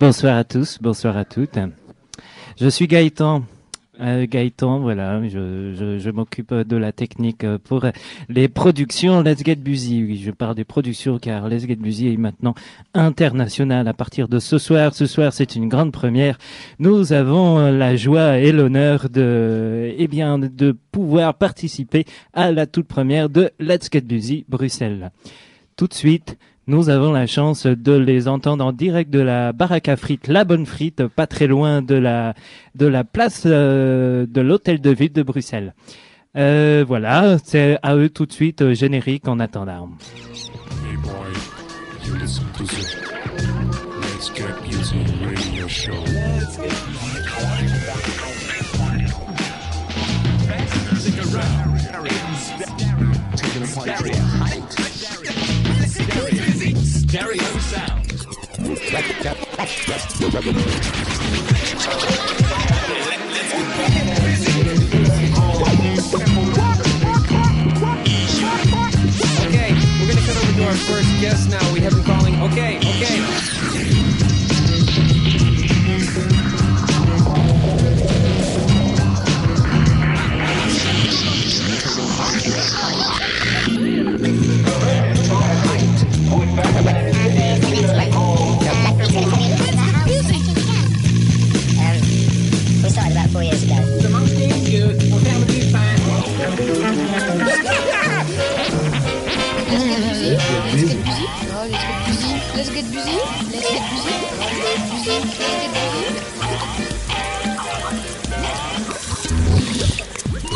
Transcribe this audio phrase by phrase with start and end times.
[0.00, 1.56] Bonsoir à tous, bonsoir à toutes.
[2.60, 3.44] Je suis Gaëtan.
[4.00, 7.86] Euh, Gaëtan, voilà, je, je, je m'occupe de la technique pour
[8.28, 10.02] les productions Let's Get Busy.
[10.02, 12.56] Oui, je parle des productions car Let's Get Busy est maintenant
[12.92, 14.94] international à partir de ce soir.
[14.94, 16.38] Ce soir, c'est une grande première.
[16.80, 22.88] Nous avons la joie et l'honneur de, eh bien, de pouvoir participer à la toute
[22.88, 25.12] première de Let's Get Busy Bruxelles.
[25.76, 29.88] Tout de suite, nous avons la chance de les entendre en direct de la baraque
[29.88, 32.34] à frites, la bonne frite, pas très loin de la
[32.74, 35.74] de la place euh, de l'hôtel de ville de Bruxelles.
[36.36, 39.90] Euh, voilà, c'est à eux tout de suite euh, générique en attendant.
[57.12, 58.08] Stereo sound.
[69.44, 71.72] Okay, we're gonna cut over to our first guest now.
[71.74, 72.40] We have him calling.
[72.44, 73.20] Okay, okay.
[82.32, 82.71] We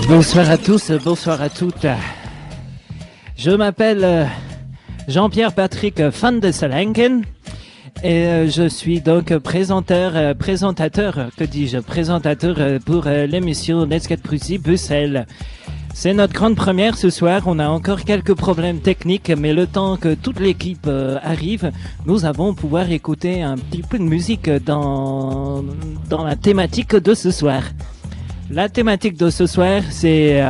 [0.08, 1.86] Bonsoir à tous, bonsoir à toutes.
[3.36, 4.24] Je m'appelle euh,
[5.08, 7.22] Jean-Pierre Patrick Van de Salenken
[8.02, 14.08] et euh, je suis donc présentateur, euh, présentateur, que dis-je, présentateur euh, pour l'émission Let's
[14.08, 15.26] Get Bruxelles Bruxelles.
[15.94, 17.42] C'est notre grande première ce soir.
[17.46, 20.86] On a encore quelques problèmes techniques, mais le temps que toute l'équipe
[21.22, 21.72] arrive,
[22.04, 25.64] nous allons pouvoir écouter un petit peu de musique dans
[26.10, 27.62] dans la thématique de ce soir.
[28.50, 30.44] La thématique de ce soir, c'est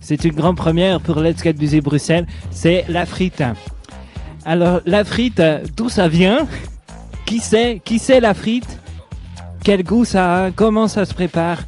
[0.00, 3.42] c'est une grande première pour Let's Get Busy Bruxelles, c'est la frite.
[4.46, 5.42] Alors la frite,
[5.76, 6.46] d'où ça vient?
[7.28, 8.78] Qui sait Qui sait la frite?
[9.62, 10.50] Quel goût ça a?
[10.50, 11.58] Comment ça se prépare?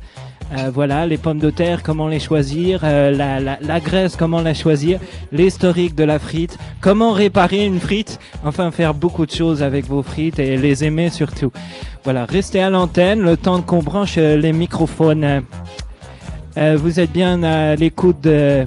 [0.56, 4.54] Euh, voilà, les pommes de terre, comment les choisir, euh, la, la, graisse, comment la
[4.54, 4.98] choisir,
[5.32, 10.02] l'historique de la frite, comment réparer une frite, enfin faire beaucoup de choses avec vos
[10.02, 11.52] frites et les aimer surtout.
[12.04, 15.42] Voilà, restez à l'antenne le temps qu'on branche euh, les microphones.
[16.56, 18.66] Vous êtes bien à l'écoute de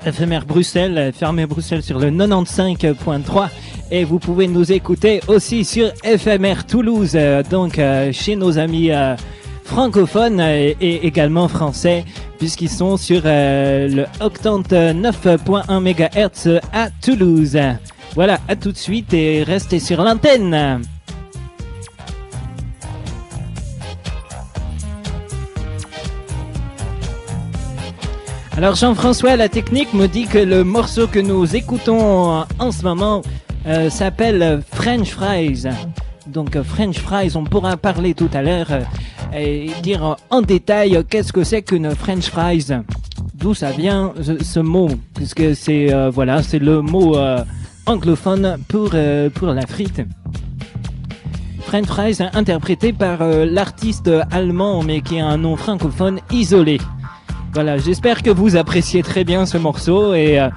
[0.00, 3.48] FMR Bruxelles, Fermé Bruxelles sur le 95.3
[3.90, 8.90] et vous pouvez nous écouter aussi sur FMR Toulouse, euh, donc euh, chez nos amis
[8.90, 9.14] euh,
[9.64, 12.04] francophones et également français
[12.38, 17.58] puisqu'ils sont sur le 89.1 MHz à Toulouse.
[18.14, 20.82] Voilà, à tout de suite et restez sur l'antenne.
[28.54, 33.22] Alors Jean-François, la technique me dit que le morceau que nous écoutons en ce moment
[33.66, 35.64] euh, s'appelle French Fries.
[36.26, 38.82] Donc French Fries, on pourra parler tout à l'heure euh,
[39.34, 42.66] et dire en détail qu'est-ce que c'est qu'une French Fries.
[43.34, 44.90] D'où ça vient ce, mot?
[45.14, 47.16] Puisque c'est euh, voilà, c'est le mot
[47.86, 48.90] anglophone pour
[49.34, 50.02] pour la frite.
[51.60, 56.78] French Fries interprété par l'artiste allemand mais qui a un nom francophone isolé.
[57.52, 60.48] Voilà, j'espère que vous appréciez très bien ce morceau et, euh,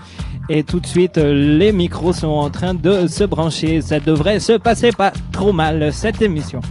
[0.47, 3.81] et tout de suite euh, les micros sont en train de se brancher.
[3.81, 6.61] Ça devrait se passer pas trop mal cette émission.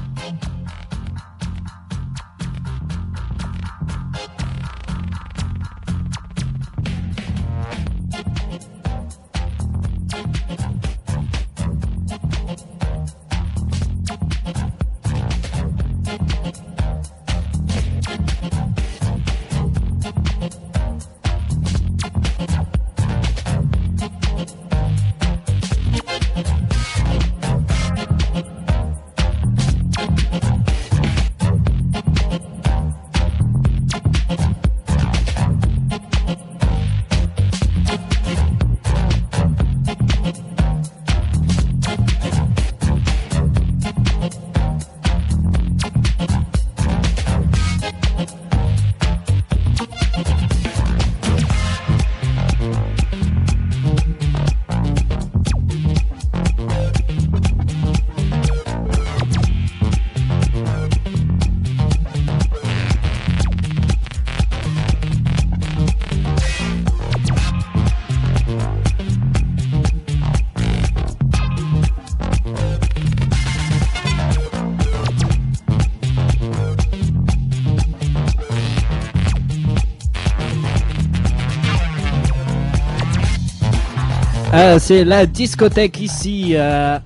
[84.56, 86.98] Ah, c'est la discothèque ici, euh,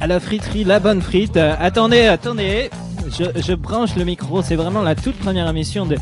[0.00, 1.36] à la friterie La Bonne Frite.
[1.36, 2.70] Euh, attendez, attendez,
[3.10, 5.96] je, je branche le micro, c'est vraiment la toute première émission de,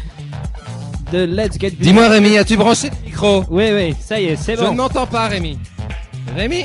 [1.12, 1.76] de Let's Get Busy.
[1.88, 3.44] Dis-moi Rémi, as-tu branché le micro?
[3.48, 4.74] Oui, oui, ça y est, c'est Je ne bon.
[4.74, 5.58] m'entends pas Rémi.
[6.36, 6.64] Rémi?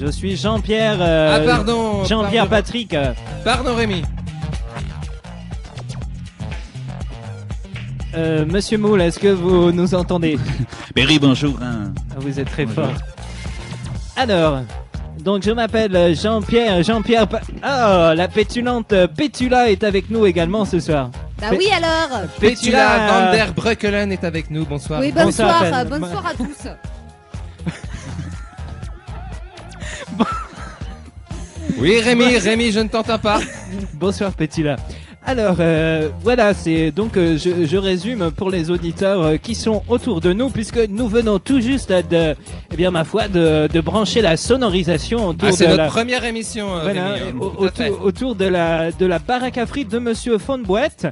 [0.00, 0.96] Je suis Jean-Pierre...
[1.00, 2.04] euh, Ah pardon.
[2.04, 2.64] Jean-Pierre pardon.
[2.64, 2.94] Patrick.
[2.94, 3.12] euh,
[3.44, 4.02] Pardon Rémi.
[8.14, 10.38] euh, Monsieur Moule, est-ce que vous nous entendez?
[10.96, 11.54] Berry, bonjour.
[11.62, 11.92] hein.
[12.10, 12.84] Ah, Vous êtes très Bonjour.
[12.86, 12.94] fort.
[14.16, 14.60] Alors,
[15.20, 17.26] donc je m'appelle Jean-Pierre, Jean-Pierre...
[17.28, 21.10] Pa- Ah, la pétulante Pétula est avec nous également ce soir.
[21.40, 24.64] Bah oui alors Pétula euh, Van der Breukelen est avec nous.
[24.64, 25.00] Bonsoir.
[25.00, 26.68] Oui, Bonsoir, euh, bonsoir à tous.
[31.78, 33.40] Oui Rémi, Rémi, je ne t'entends pas.
[33.94, 34.76] Bonsoir Pétula.
[35.24, 39.82] Alors euh, voilà, c'est donc euh, je, je résume pour les auditeurs euh, qui sont
[39.88, 42.34] autour de nous puisque nous venons tout juste de,
[42.72, 45.88] eh bien ma foi, de, de brancher la sonorisation autour Ah, c'est de notre la,
[45.88, 46.74] première émission.
[46.76, 47.50] euh, voilà, Rémi, hein.
[47.56, 51.06] autour, autour de la de la baraque à frites de Monsieur Fonboîte.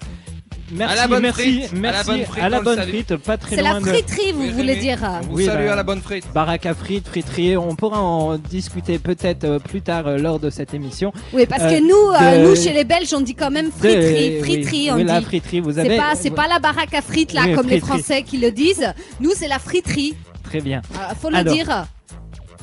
[0.73, 3.17] Merci, À la bonne merci, frite, à la merci bonne frite, à la bonne frite,
[3.17, 5.77] pas très C'est la de friterie, vous Oui, voulez dire vous Oui, salue bah, à
[5.77, 6.25] la bonne frite.
[6.33, 7.57] baraque à frites, friterie.
[7.57, 11.13] On pourra en discuter peut-être euh, plus tard euh, lors de cette émission.
[11.33, 13.71] Oui, parce Euh, que nous, euh, de- nous chez les Belges, on dit quand même
[13.73, 15.25] friterie, De- friterie, oui, on oui, la dit.
[15.27, 17.81] friterie, vous avez C'est pas, c'est pas la baraque à frites là, Oui, comme les.
[17.81, 18.93] Français qui le disent.
[19.21, 20.15] Nous, c'est la friterie.
[20.45, 21.87] très bien, Euh, faut le Alors, dire.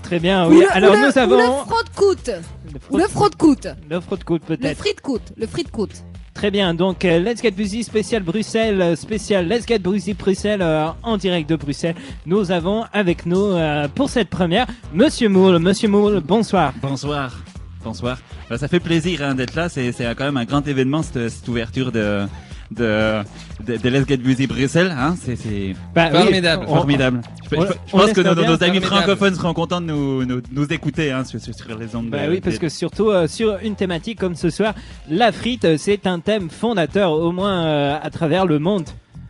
[0.04, 0.46] très bien.
[0.48, 2.32] Ou Oui, le- alors ou le- nous ou le avons fraude-coûte.
[2.74, 3.68] le Ou le fraude-coûte.
[3.90, 4.78] Le fraude coûte Le peut-être.
[4.78, 5.34] frite-coûte.
[5.36, 5.92] Le frite-coûte.
[6.38, 6.76] Très bien.
[6.76, 11.18] Donc euh, Let's Get Busy spécial Bruxelles, euh, spécial Let's Get Busy Bruxelles euh, en
[11.18, 11.96] direct de Bruxelles.
[12.28, 15.58] Nous avons avec nous euh, pour cette première Monsieur Moule.
[15.58, 16.74] Monsieur Moule, bonsoir.
[16.80, 17.36] Bonsoir.
[17.84, 18.20] Bonsoir.
[18.52, 19.68] Bah, ça fait plaisir hein, d'être là.
[19.68, 22.28] C'est, quand même un grand événement cette, cette ouverture de
[22.72, 23.22] de,
[23.66, 24.94] de, de Let's Get Busy Bruxelles.
[24.98, 25.16] Hein.
[25.24, 26.66] C'est, c'est Bah, oui, Formidable.
[26.68, 27.22] on- formidable.
[27.50, 28.86] Je, on- je- je on pense que nos, amis formidable.
[28.86, 32.10] francophones seront contents de nous, nous, nous écouter hein, sur, sur, les ondes.
[32.10, 34.74] Bah de- oui, parce que surtout euh, sur une thématique comme ce soir,
[35.10, 38.88] la frite, euh, c'est un thème fondateur au moins euh, à travers le monde.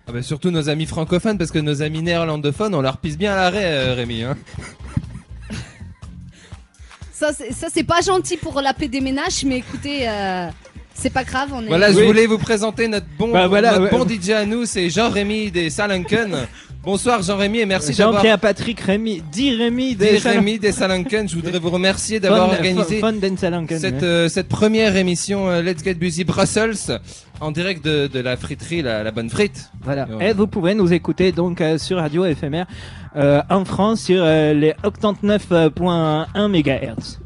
[0.08, 3.34] Ah bah, surtout nos amis francophones, parce que nos amis néerlandophones, on leur pisse bien
[3.34, 4.24] à l'arrêt, euh, Rémi.
[4.24, 4.38] Hein.
[7.12, 10.48] Ça, c'est, ça, c'est pas gentil pour la paix des ménages, mais écoutez, euh,
[10.98, 11.50] c'est pas grave.
[11.54, 11.68] On est...
[11.68, 14.06] Voilà, je voulais vous présenter notre bon, Bah, voilà, notre ouais.
[14.06, 16.36] bon DJ à nous, c'est Jean-Rémi des Salanken.
[16.84, 21.28] Bonsoir Jean-Rémi et merci d'avoir Jean-Pierre Patrick Rémy, dit Rémy des des Rémi des Salanken.
[21.28, 24.04] Je voudrais vous remercier d'avoir organisé cette, ouais.
[24.04, 27.02] euh, cette première émission euh, Let's Get Busy Brussels
[27.42, 29.70] en direct de, de la friterie, la, la bonne frite.
[29.84, 30.08] Voilà.
[30.22, 32.68] Et vous pouvez nous écouter donc euh, sur Radio éphémère
[33.18, 37.20] euh, en France sur euh, les 89.1 MHz.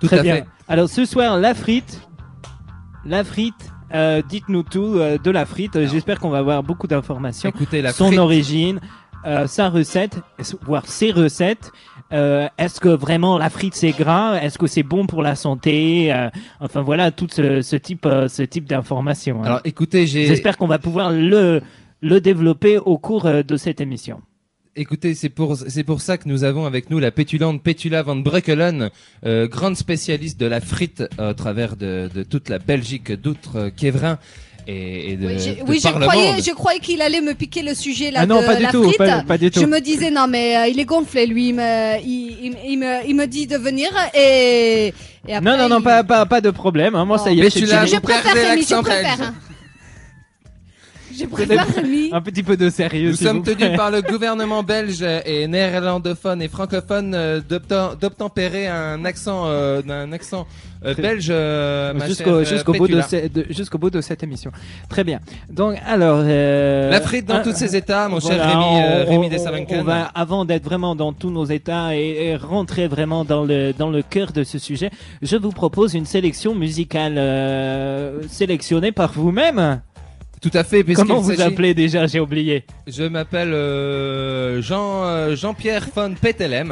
[0.00, 0.34] Tout Très à bien.
[0.36, 0.44] fait.
[0.68, 2.00] Alors ce soir, la frite.
[3.04, 3.54] La frite.
[3.94, 5.86] euh, Dites-nous tout euh, de la frite.
[5.86, 7.50] J'espère qu'on va avoir beaucoup d'informations.
[7.50, 8.18] Écoutez la Son frite.
[8.18, 8.80] origine,
[9.26, 10.18] euh, sa recette,
[10.62, 11.70] voire ses recettes.
[12.12, 14.36] Euh, Est-ce que vraiment la frite c'est gras?
[14.40, 16.12] Est-ce que c'est bon pour la santé?
[16.12, 16.28] Euh,
[16.60, 19.40] Enfin voilà, tout ce, ce type, euh, ce type d'informations.
[19.42, 19.46] hein.
[19.46, 21.60] Alors écoutez, j'ai J'espère qu'on va pouvoir le
[22.04, 24.20] le développer au cours de cette émission.
[24.74, 28.16] Écoutez, c'est pour c'est pour ça que nous avons avec nous la pétulante Pétula van
[28.16, 28.88] Breukelen,
[29.26, 34.18] euh, grande spécialiste de la frite à travers de, de toute la Belgique, d'outre-Quévrin
[34.66, 36.42] et, et de, Oui, j'ai- de oui, je croyais, monde.
[36.42, 38.70] je croyais qu'il allait me piquer le sujet là ah non, de pas du la
[38.70, 38.96] tout, frite.
[38.96, 39.60] pas, pas du tout.
[39.60, 42.78] Je me disais non mais euh, il est gonflé lui, il me, il, il, il
[42.78, 44.94] me, il me dit de venir et,
[45.28, 46.94] et après, Non, non, non, il- pas, pas, pas de problème.
[46.94, 47.04] hein.
[47.04, 47.94] Moi, ça y est, Mais l'as- fini.
[47.94, 48.22] Je préfère
[48.56, 49.32] je préfère.
[51.18, 52.08] Je préfère Rémi.
[52.12, 53.10] un petit peu de sérieux.
[53.10, 59.04] Nous sommes tenus par le gouvernement belge et néerlandophone et francophone euh, d'obtem- d'obtempérer un
[59.04, 60.46] accent, euh, d'un accent
[60.84, 63.02] euh, belge euh, Jusqu'au euh, jusqu'au bout de, Pétula.
[63.08, 64.50] ce- de- jusqu'au bout de cette émission.
[64.88, 65.20] Très bien.
[65.50, 69.30] Donc alors euh, La frite dans tous ses états, mon cher Rémi, euh, on- Rémi
[69.78, 73.72] on- va avant d'être vraiment dans tous nos états et, et rentrer vraiment dans le
[73.72, 74.90] dans le cœur de ce sujet,
[75.22, 79.80] je vous propose une sélection musicale euh, sélectionnée par vous-même.
[80.42, 82.64] Tout à fait, Comment vous appelez déjà J'ai oublié.
[82.88, 86.70] Je m'appelle euh, Jean euh, Jean-Pierre von Petelem.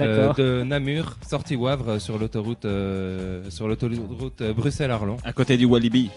[0.00, 0.34] euh, D'accord.
[0.36, 6.10] de Namur, sortie Wavre sur l'autoroute euh, sur l'autoroute Bruxelles-Arlon, À côté du Walibi.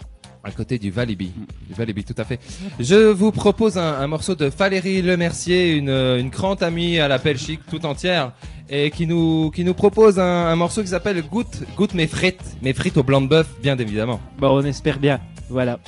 [0.44, 1.32] à côté du Valibi.
[1.70, 2.40] Du Valibi, tout à fait.
[2.82, 7.18] Je vous propose un, un morceau de Valérie Lemercier, une, une grande amie à la
[7.18, 8.34] Belgique tout entière,
[8.70, 12.44] et qui nous qui nous propose un, un morceau qui s'appelle Goûte goûte mes frites,
[12.62, 14.20] mes frites au blanc de bœuf, bien évidemment.
[14.38, 15.22] Bon, on espère bien.
[15.50, 15.80] Voilà.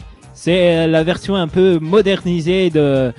[0.45, 3.11] C'est euh, la version un peu modernisée de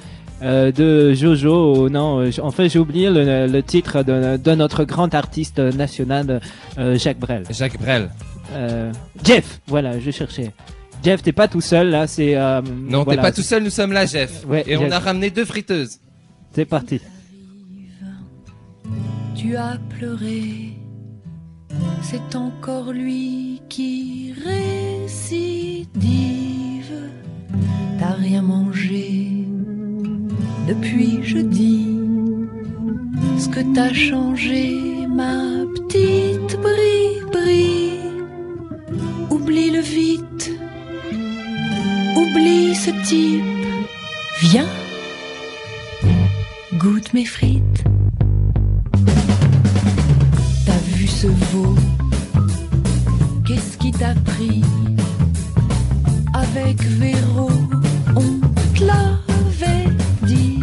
[0.42, 1.88] euh, de Jojo.
[1.88, 6.40] Non, euh, en fait, j'ai oublié le, le titre de, de notre grand artiste national,
[6.78, 7.42] euh, Jacques Brel.
[7.50, 8.11] Jacques Brel.
[8.52, 8.92] Euh,
[9.25, 10.52] Jeff, voilà, je cherchais.
[11.02, 12.06] Jeff, t'es pas tout seul là.
[12.06, 14.47] C'est euh, Non, voilà, t'es pas tout seul, nous sommes là, Jeff.
[14.47, 15.99] Ouais, et on a ramené deux friteuses.
[16.52, 17.00] C'est parti.
[19.35, 20.75] Tu Tu as pleuré,
[22.02, 25.87] c'est encore lui qui récidive.
[27.99, 29.45] T'as rien mangé
[30.69, 31.87] depuis jeudi.
[33.38, 37.99] Ce que t'as changé, ma petite brie-brie.
[39.31, 40.53] Oublie-le vite,
[42.17, 43.45] oublie ce type.
[44.41, 44.69] Viens,
[46.75, 47.85] goûte mes frites.
[50.67, 51.75] T'as vu ce veau?
[53.47, 54.62] Qu'est-ce qui t'a pris?
[56.35, 57.50] Avec Véro,
[58.16, 58.40] on
[58.75, 58.85] te
[60.26, 60.58] dit.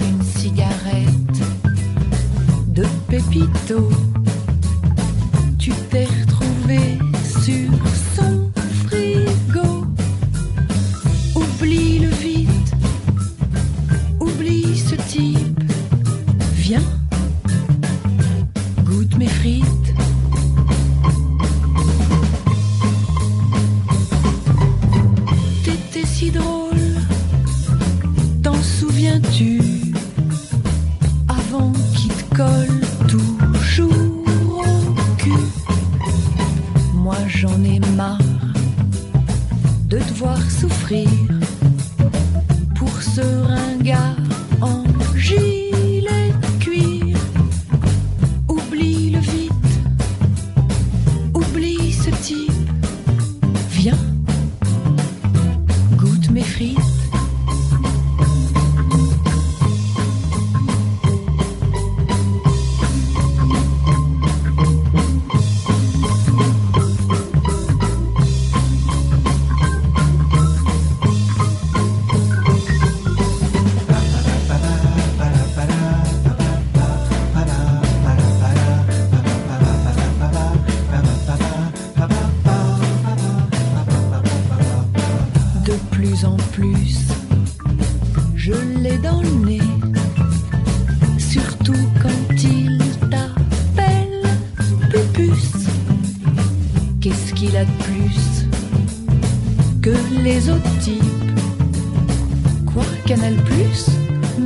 [0.00, 1.40] Une cigarette
[2.68, 4.01] de Pépito.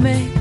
[0.06, 0.35] Mais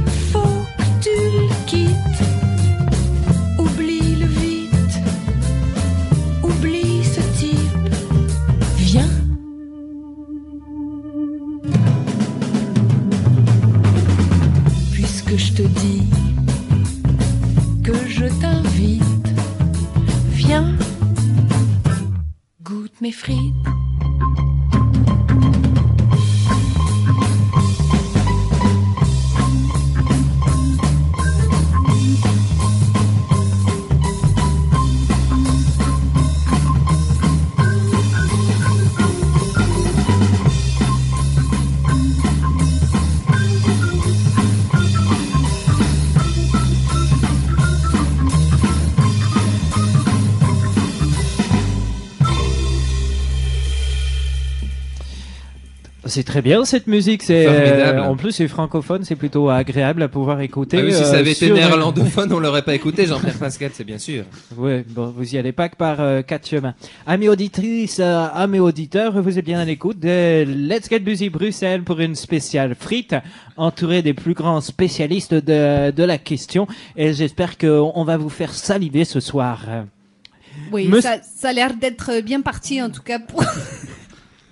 [56.16, 57.24] C'est très bien cette musique.
[57.24, 58.00] C'est Formidable.
[58.00, 60.78] euh, en plus c'est francophone, c'est plutôt agréable à pouvoir écouter.
[60.80, 63.84] Ah oui, si euh, ça avait été néerlandophone, on l'aurait pas écouté, Jean-Pierre Pascal, c'est
[63.84, 64.24] bien sûr.
[64.56, 66.74] Ouais, bon, vous y allez pas que par euh, quatre chemins.
[67.06, 71.84] Amis auditrices, euh, amis auditeurs, vous êtes bien à l'écoute de Let's Get Busy Bruxelles
[71.84, 73.14] pour une spéciale frite,
[73.58, 76.66] entourée des plus grands spécialistes de, de la question.
[76.96, 79.66] Et j'espère qu'on va vous faire saliver ce soir.
[80.72, 83.44] Oui, Monsieur- ça, ça a l'air d'être bien parti en tout cas pour,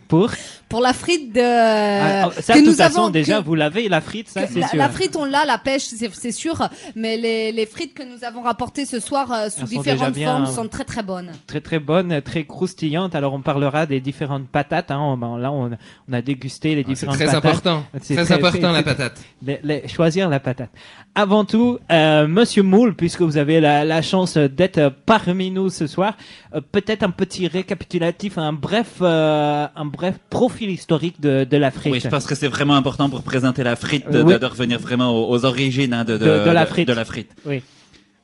[0.09, 0.29] Pour?
[0.73, 3.53] Pour la frite de Ah, ça, que de nous toute façon, avons déjà, que- vous
[3.53, 4.77] l'avez, la frite, ça, c'est la, sûr.
[4.79, 8.23] la frite on l'a, la pêche c'est c'est sûr, mais les, les frites que nous
[8.23, 11.03] avons rapportées ce soir euh, sous Elles sont différentes déjà bien- formes sont très très
[11.03, 11.31] bonnes.
[11.45, 13.13] Très très bonne, très croustillante.
[13.13, 14.89] Alors on parlera des différentes patates.
[14.89, 14.99] Hein.
[14.99, 15.69] On- ben, là, on,
[16.09, 17.45] on a dégusté les Ah, C'est différentes très patates.
[17.45, 17.83] important.
[18.01, 19.21] C'est Très très- important, c'est- la patate.
[19.45, 20.71] Les- les- choisir la patate.
[21.13, 25.85] Avant tout, euh, Monsieur Moule, puisque vous avez la, la chance d'être parmi nous ce
[25.85, 26.17] soir,
[26.55, 31.71] euh, peut-être un petit récapitulatif, un bref, euh, un bref profil historique de, de la
[31.71, 31.93] frite.
[31.93, 34.33] Oui, je pense que c'est vraiment important pour présenter la frite, de, oui.
[34.33, 36.87] de- de revenir vraiment aux, aux origines hein, de, de, De- de la frite.
[36.87, 37.29] de la frite.
[37.45, 37.61] Oui.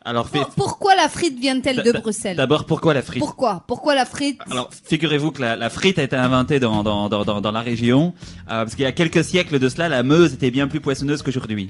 [0.05, 2.38] Alors, fait- pourquoi la frite vient-elle de Bruxelles?
[2.38, 3.63] D'abord, pourquoi la frite Pourquoi?
[3.67, 7.25] Pourquoi la frite Alors, figurez-vous que la, la frite a été inventée dans, dans, dans,
[7.25, 8.13] dans, dans la région,
[8.48, 11.22] euh, parce qu'il y a quelques siècles de cela, la Meuse était bien plus poissonneuse
[11.22, 11.67] qu'aujourd'hui.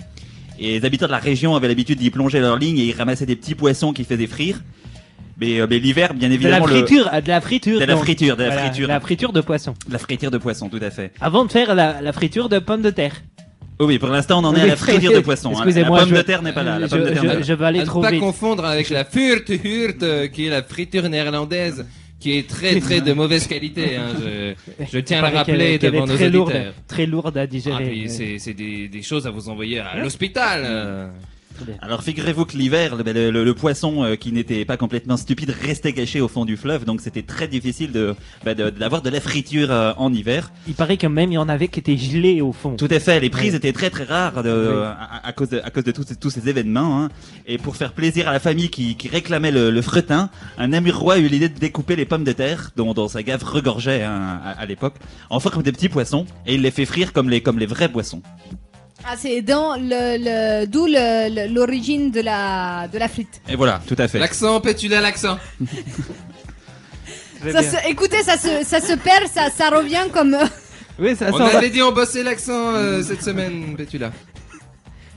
[0.59, 3.25] Et les habitants de la région avaient l'habitude d'y plonger leur ligne et ils ramassaient
[3.25, 4.61] des petits poissons qui faisaient frire.
[5.39, 7.79] Mais, euh, mais l'hiver, bien De la évidemment, le- friture, euh, de la friture.
[7.79, 8.03] De la donc.
[8.03, 8.87] friture, de la Voilà, friture.
[8.87, 9.73] La friture de poisson.
[9.89, 11.11] la friture de poisson, tout à fait.
[11.21, 13.15] Avant de faire la, la friture de pommes de terre.
[13.81, 15.49] Oh oui, pour l'instant, on en est à la friture de poisson.
[15.49, 15.53] hein.
[15.53, 16.77] La Excusez-moi, pomme je- de terre n'est pas là.
[16.79, 17.41] La je- pomme de terre je- n'est pas là.
[17.45, 18.19] je vais aller à trop ne pas vite.
[18.19, 21.85] confondre avec la Furt Hurt, euh, qui est la friture néerlandaise,
[22.19, 23.95] qui est très très de mauvaise qualité.
[23.95, 24.07] Hein.
[24.21, 26.73] Je, je tiens à le rappeler devant est nos très lourde, auditeurs.
[26.89, 27.85] très lourde à Ah, digérer.
[27.85, 30.63] puis c'est c'est des, des choses à vous envoyer à l'hôpital.
[30.65, 31.07] euh.
[31.81, 35.53] Alors figurez-vous que l'hiver, le, le- le- le poisson euh, qui n'était pas complètement stupide
[35.61, 39.19] restait caché au fond du fleuve, donc c'était très difficile de bah, d'avoir de la
[39.19, 40.51] friture euh, en hiver.
[40.67, 42.75] Il paraît que même il y en avait qui étaient gelés au fond.
[42.75, 44.83] Tout à fait, les prises étaient très très rares de- Oui.
[44.85, 47.03] à, à cause de, à cause de tous, ces- tous ces événements.
[47.03, 47.09] hein.
[47.47, 51.17] Et pour faire plaisir à la famille qui, qui réclamait le, le fretin, un Namurois
[51.19, 54.51] eut l'idée de découper les pommes de terre, dont, dont sa gaffe regorgeait hein, à,
[54.51, 54.95] à l'époque,
[55.29, 57.89] en forme de petits poissons, et il les fait frire comme les, comme les vrais
[57.89, 58.21] poissons.
[59.05, 60.17] Ah, c'est dans le,
[60.61, 63.41] le d'où le- le- l'origine de la de la frite.
[63.49, 64.19] Et voilà, tout à fait.
[64.19, 65.37] L'accent, Pétula, l'accent.
[67.51, 70.33] Ça se- écoutez, ça se ça se perd, ça ça revient comme.
[70.33, 70.45] euh,
[70.99, 71.57] Oui, ça On s'en va.
[71.57, 74.11] avait dit on bossait l'accent euh, cette semaine, Pétula.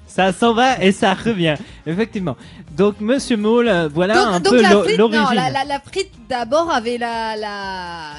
[0.07, 1.57] Ça s'en va et ça revient.
[1.87, 2.37] Effectivement.
[2.77, 5.35] Donc, Monsieur Moule, euh, voilà un donc donc peu la l'o- frite, non, l'origine.
[5.35, 8.12] la, la, la frite d'abord avait la la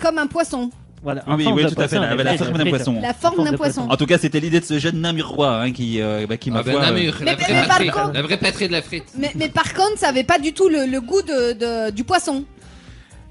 [0.00, 0.70] comme un poisson.
[1.02, 2.70] Voilà, Oui, en oui, tout à fait, la- la la forme d'un frite.
[2.70, 3.00] poisson.
[3.00, 3.86] La forme d'un poisson.
[3.88, 6.58] En tout cas, c'était l'idée de ce jeune Namurois hein, qui, euh, bah, qui ma
[6.58, 9.04] Ah ben euh, Namur, Mais- la vraie patrie, contre- la vraie patrie de la frite.
[9.16, 12.02] Mais, mais par contre, ça avait pas du tout le, le goût de, de- du
[12.04, 12.44] poisson.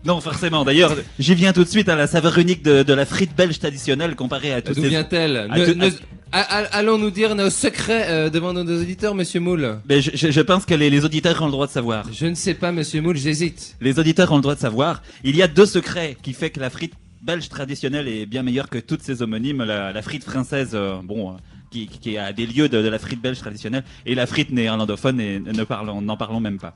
[0.05, 0.63] Non, forcément.
[0.63, 3.59] D'ailleurs, j'y viens tout de suite à la saveur unique de, de la frite belge
[3.59, 5.89] traditionnelle comparée à toutes D'où vient-elle Ne- tout- ne-
[6.31, 9.79] a- a- Allons nous dire nos secrets euh, devant nos auditeurs, Monsieur Moule.
[9.89, 12.05] Mais je, je- je pense que les, les auditeurs ont le droit de savoir.
[12.13, 13.75] Je ne sais pas, Monsieur Moule, j'hésite.
[13.81, 15.01] Les auditeurs ont le droit de savoir.
[15.25, 18.69] Il y a deux secrets qui fait que la frite belge traditionnelle est bien meilleure
[18.69, 19.63] que toutes ses homonymes.
[19.63, 21.33] La, la frite française, euh, bon, euh,
[21.71, 24.51] qui, qui est à des lieux de, de la frite belge traditionnelle, et la frite
[24.51, 26.73] néerlandophone, et ne parlons, n'en parlons même pas.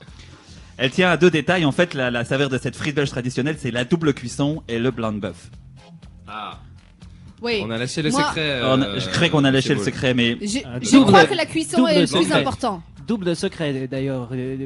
[0.77, 1.63] Elle tient à deux détails.
[1.65, 4.79] En fait, la, la saveur de cette frite belge traditionnelle, c'est la double cuisson et
[4.79, 5.49] le blanc de bœuf.
[6.27, 6.59] Ah,
[7.41, 7.61] Oui.
[7.63, 8.61] on a lâché le Moi- secret.
[8.63, 11.25] On a- euh, je crois qu'on a lâché Monsieur le secret, mais Je, double- crois
[11.25, 12.39] que la cuisson double est le plus secret.
[12.39, 12.81] important.
[13.07, 14.65] Double secret, d'ailleurs, euh,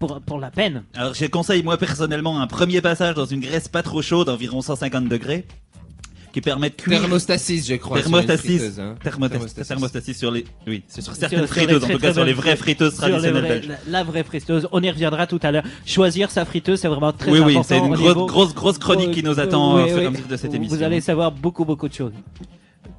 [0.00, 0.82] pour, pour la peine.
[0.94, 4.62] Alors, je conseille moi personnellement un premier passage dans une graisse pas trop chaude, environ
[4.62, 5.46] 150 degrés,
[6.32, 7.00] qui permet de cuire.
[7.00, 7.98] Thermostasis, je crois.
[7.98, 8.40] sur Thermostasis.
[8.58, 8.94] friteuse, hein.
[9.04, 9.30] Thermostasis.
[9.54, 9.68] Thermostasis.
[9.68, 12.32] Thermostasis sur les, oui, c'est sur Sur- certaines sur friteuses, en tout cas sur les
[12.32, 13.68] vraies friteuses Sur les traditionnelles vrais- belges.
[13.68, 14.68] la, la vraie friteuse.
[14.72, 15.64] On y reviendra tout à l'heure.
[15.84, 17.62] Choisir sa friteuse, c'est vraiment très Oui, oui, important.
[17.68, 20.06] c'est une grosse, niveau- grosse, grosse chronique qui nous attend Oui, au fur et oui.
[20.06, 20.82] à mesure de cette Vous émission.
[20.82, 22.12] allez savoir beaucoup, beaucoup de choses.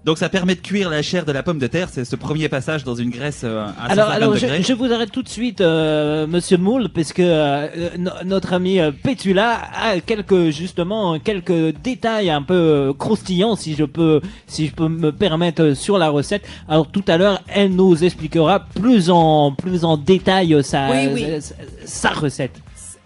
[0.04, 2.50] Donc ça permet de cuire la chair de la pomme de terre, c'est ce premier
[2.50, 4.64] passage dans une graisse euh, à Alors, 150 alors je, degrés.
[4.64, 7.68] je vous arrête tout de suite, euh, Monsieur Moule, parce que euh,
[8.00, 13.76] no- notre ami euh, Pétula a quelques justement quelques détails un peu euh, croustillants, si
[13.76, 16.46] je peux, si je peux me permettre sur la recette.
[16.68, 21.26] Alors tout à l'heure, elle nous expliquera plus en plus en détail sa Oui, oui.
[21.42, 21.54] sa,
[21.86, 22.54] sa recette.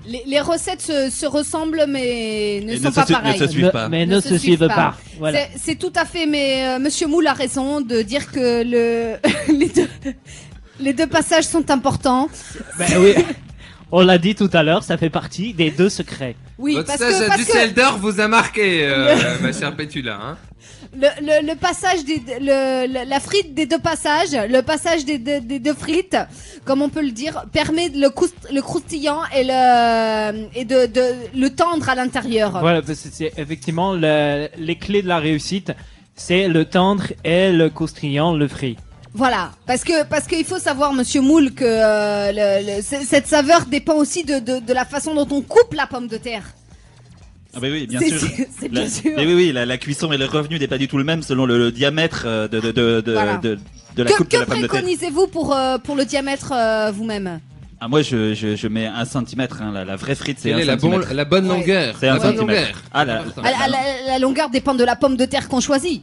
[0.07, 3.39] Les, les recettes se, se ressemblent mais ne Et sont ne pas ne pareilles.
[3.39, 3.89] se suivent pas.
[3.89, 4.95] mais ne, se suivent pas.
[5.17, 5.39] Voilà.
[5.57, 9.17] C'est- tout à fait, mais euh, Monsieur Moule a raison de dire que le
[9.59, 9.89] les deux
[10.79, 12.29] les deux passages sont importants.
[12.77, 13.13] Ben oui.
[13.91, 16.35] On l'a dit tout à l'heure, ça fait partie des deux secrets.
[16.57, 19.75] Oui, Votre parce stage que, à parce que Düsseldorf vous a marqué, euh, ma chère
[19.75, 20.19] Pétula.
[20.21, 20.37] Hein.
[21.01, 25.17] Le, le, le passage des le, le- la frite des deux passages, le passage des,
[25.17, 26.17] deux- des deux frites,
[26.65, 31.05] comme on peut le dire, permet le, croust- le croustillant et le et de, de
[31.35, 32.59] le tendre à l'intérieur.
[32.59, 35.71] Voilà, parce que c'est effectivement le- les clés de la réussite,
[36.15, 38.77] c'est le tendre et le croustillant, le frit.
[39.13, 43.27] Voilà, parce que parce qu'il faut savoir, Monsieur Moule, que euh, le- le- c- cette
[43.27, 46.43] saveur dépend aussi de, de, de la façon dont on coupe la pomme de terre.
[47.55, 48.19] Ah bah oui, bien sûr.
[48.59, 49.11] c'est- bien sûr.
[49.15, 51.21] Mais oui, oui, la, la cuisson et le revenu n'est pas du tout le même
[51.23, 53.37] selon le, le diamètre euh, de, de, de, de, Voilà.
[53.37, 53.57] de,
[53.95, 54.69] de la Que, coupe que de la pomme de terre.
[54.81, 57.39] préconisez-vous pour euh, pour le diamètre euh, vous-même?
[57.79, 59.61] Ah, moi, je, je, je mets un centimètre.
[59.61, 61.13] Hein, la, la vraie frite, c'est un bon- centimètre.
[61.13, 61.57] la bonne Ouais.
[61.59, 61.95] longueur?
[61.99, 62.81] C'est un centimètre.
[62.93, 63.41] Ah, la- Important.
[63.45, 66.01] Ah, la, la- la longueur dépend de la pomme de terre qu'on choisit.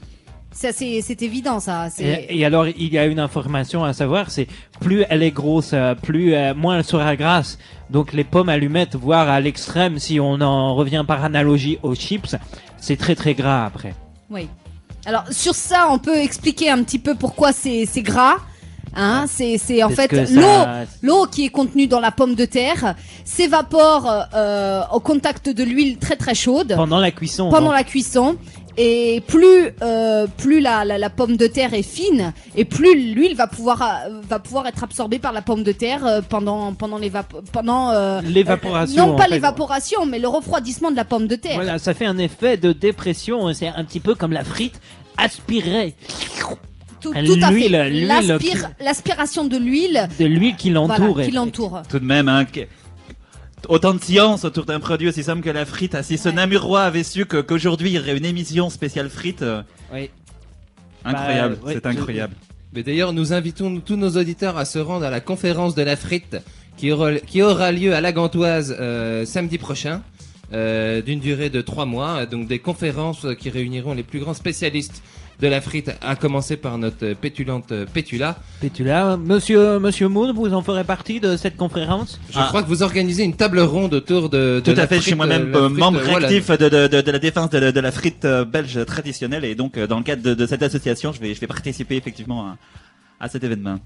[0.53, 1.89] Ça c'est c'est évident ça.
[1.91, 4.47] C'est Et, et alors, il y a une information à savoir, c'est
[4.81, 7.59] plus elle est grosse, euh, plus euh, moins elle sera grasse.
[7.91, 12.37] Donc les pommes allumettes, voire à l'extrême, si on en revient par analogie aux chips,
[12.79, 13.95] c'est très très gras après.
[14.31, 14.49] oui.
[15.05, 18.37] Alors sur ça, on peut expliquer un petit peu pourquoi c'est c'est gras.
[18.95, 22.45] Hein, c'est c'est en fait ça- l'eau l'eau qui est contenue dans la pomme de
[22.45, 27.49] terre s'évapore euh, au contact de l'huile très très chaude Pendant la cuisson.
[27.51, 27.75] pendant donc.
[27.75, 28.37] la cuisson.
[28.79, 33.37] Et plus euh, plus la, la, la pomme de terre est fine, et plus l'huile
[33.37, 36.99] va pouvoir euh, va pouvoir être absorbée par la pomme de terre euh, pendant pendant
[36.99, 41.27] l'évap- pendant euh, L'évaporation, euh, non en pas l'évaporation, mais le refroidissement de la pomme
[41.27, 41.57] de terre.
[41.57, 43.53] Voilà, ça fait un effet de dépression.
[43.53, 44.81] C'est un petit peu comme la frite
[45.19, 45.95] aspirée
[47.01, 47.69] Tout, tout à fait.
[48.81, 51.23] L'aspiration de l'huile de l'huile qui voilà, l'entoure.
[51.23, 51.83] qui l'entoure.
[51.91, 52.47] Tout de même, hein,
[53.69, 55.95] autant de science autour d'un produit aussi simple que la frite.
[55.95, 56.35] Ah, si ce Ouais.
[56.35, 60.11] Namurois avait su qu'aujourd'hui il y aurait une émission spéciale frite, euh, Oui.
[61.05, 62.35] Incroyable, Bah, ouais, c'est incroyable.
[62.75, 65.97] Mais d'ailleurs, nous invitons tous nos auditeurs à se rendre à la conférence de la
[65.97, 66.37] frite
[66.77, 70.03] qui aura, qui aura lieu à la Gantoise euh, samedi prochain,
[70.53, 72.25] euh, d'une durée de trois mois.
[72.27, 75.03] Donc des conférences qui réuniront les plus grands spécialistes
[75.43, 78.37] de la frite, à commencer par notre pétulante Pétula.
[78.61, 82.47] Pétula, monsieur, monsieur Moon, vous en ferez partie de cette conférence Je Ah.
[82.49, 85.03] crois que vous organisez une table ronde autour de, de Tout la à fait, je
[85.03, 86.29] suis moi-même euh, membre euh, voilà.
[86.29, 89.45] actif de, de, de, de la défense de, la- de la frite euh, belge traditionnelle
[89.45, 92.47] et donc dans le cadre de, de cette association, je vais, je vais participer effectivement
[92.47, 92.57] à,
[93.19, 93.79] à cet événement.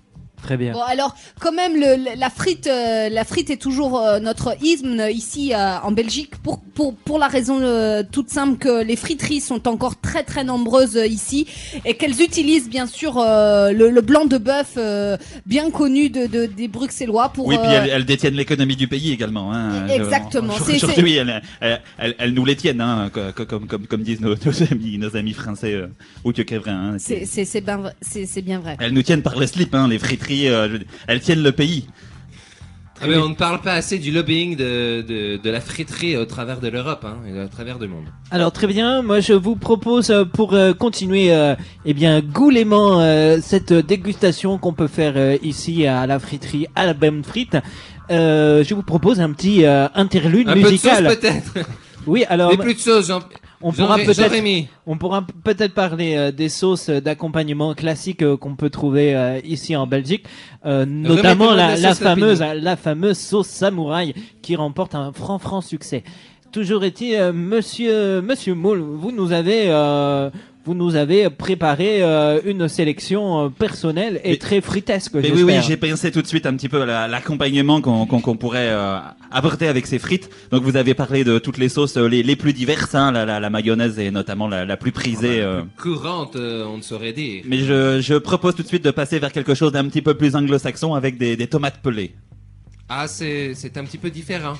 [0.42, 0.72] Très bien.
[0.72, 4.56] Bon alors quand même le, le- la frite euh, la frite est toujours euh, notre
[4.62, 8.96] hymne ici euh, en Belgique pour pour pour la raison euh, toute simple que les
[8.96, 11.46] friteries sont encore très très nombreuses euh, ici
[11.84, 16.26] et qu'elles utilisent bien sûr euh, le, le blanc de bœuf euh, bien connu de,
[16.26, 19.52] de des Bruxellois pour oui, puis euh, elles, elles détiennent l'économie du pays également.
[19.52, 19.86] Hein.
[19.88, 23.66] Exactement, Euh, c'est- Aujourd'hui, elles, elles, elles, elles nous les tiennent, hein, co- co- comme,
[23.66, 25.86] comme, comme disent nos, nos amis, nos amis français euh,
[26.24, 26.68] ou que.
[26.68, 28.76] Hein, c'est c'est c'est bien c'est bien vrai.
[28.80, 30.25] elles nous tiennent par les slips, hein, les friteries.
[30.30, 31.86] Euh, je veux dire, elles tiennent le pays.
[32.98, 36.24] Ah, mais on ne parle pas assez du lobbying de, de, de la friterie au
[36.24, 38.06] travers de l'Europe hein, et au travers du monde.
[38.30, 43.02] Alors très bien, moi je vous propose euh, pour euh, continuer euh, eh bien goulêment
[43.02, 47.58] euh, cette dégustation qu'on peut faire euh, ici à la friterie Album Frite.
[48.10, 51.04] euh, je vous propose un petit euh, interlude Un peu de sauce musical.
[51.18, 51.52] peut-être.
[52.06, 53.20] oui, alors Mais plus de sauce, Jean.
[53.62, 54.68] On Jean- pourra peut-être Jean-Rémy.
[54.86, 59.14] on pourra p- peut-être parler euh, des sauces euh, d'accompagnement classiques euh, qu'on peut trouver
[59.14, 60.24] euh, ici en Belgique,
[60.64, 66.04] euh, notamment la, fameuse la fameuse sauce samouraï qui remporte un franc franc succès.
[66.52, 70.30] Toujours est-il, euh, Monsieur Monsieur Moule, vous nous avez euh,
[70.66, 75.12] vous nous avez préparé euh, une sélection euh, personnelle et Mais- très fritesque.
[75.14, 78.04] Mais oui, oui, j'ai pensé tout de suite un petit peu à la- l'accompagnement qu'on
[78.06, 78.98] qu'on qu'on pourrait euh,
[79.30, 80.28] apporter avec ces frites.
[80.50, 83.24] Donc vous avez parlé de toutes les sauces euh, les, les plus diverses, hein, la,
[83.24, 85.40] la, la mayonnaise est notamment la, la plus prisée.
[85.40, 85.62] euh.
[85.80, 87.42] Courante, euh, on ne saurait dire.
[87.46, 90.14] Mais je, je propose tout de suite de passer vers quelque chose d'un petit peu
[90.14, 92.12] plus anglo-saxon avec des, des tomates pelées.
[92.88, 94.54] Ah, c'est c'est un petit peu différent.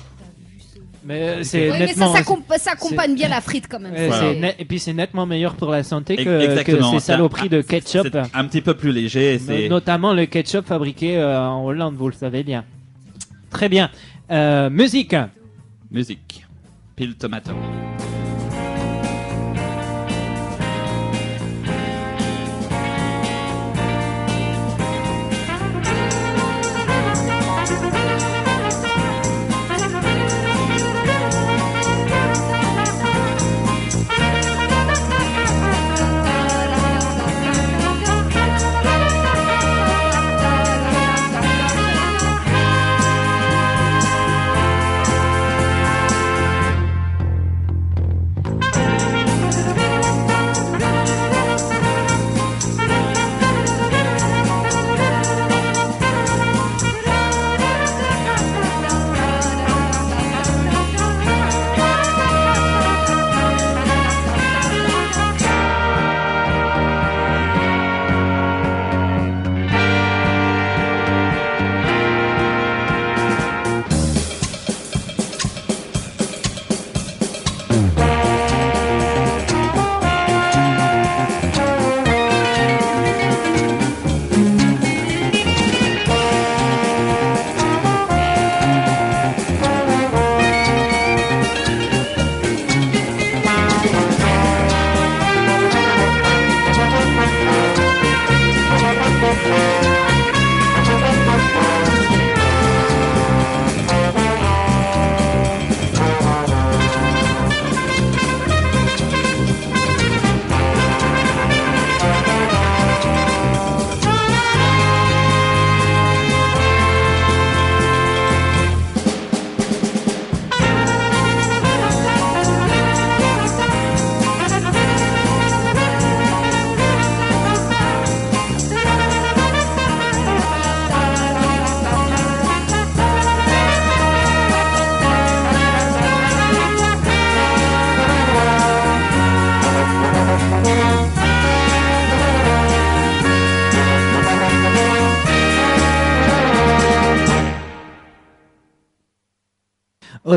[1.05, 2.45] Mais euh, c'est Oui, mais ça nettement.
[2.57, 3.93] ça accompagne bien la frite quand même.
[3.95, 4.33] Voilà.
[4.33, 8.07] net- et puis c'est nettement meilleur pour la santé que, ces saloperies de ketchup.
[8.11, 9.39] C'est un petit peu plus léger.
[9.39, 12.65] C'est Notamment le ketchup fabriqué euh, en Hollande, vous le savez bien.
[13.49, 13.89] Très bien.
[14.31, 15.15] Euh, musique.
[15.91, 16.45] musique.
[16.95, 17.51] Pile tomato.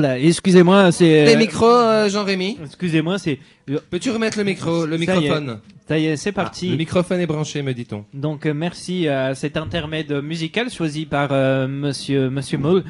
[0.01, 1.27] Oh là, excusez-moi, c'est.
[1.27, 3.39] Les euh, micros, euh, Jean-Rémy Excusez-moi, c'est.
[3.91, 5.21] Peux-tu remettre le micro, le Ça y est.
[5.21, 6.71] microphone Ça y est, c'est parti.
[6.71, 8.07] Le microphone est branché, me dit-on.
[8.15, 12.83] Donc euh, merci à cet intermède musical choisi par euh, Monsieur Monsieur Moule.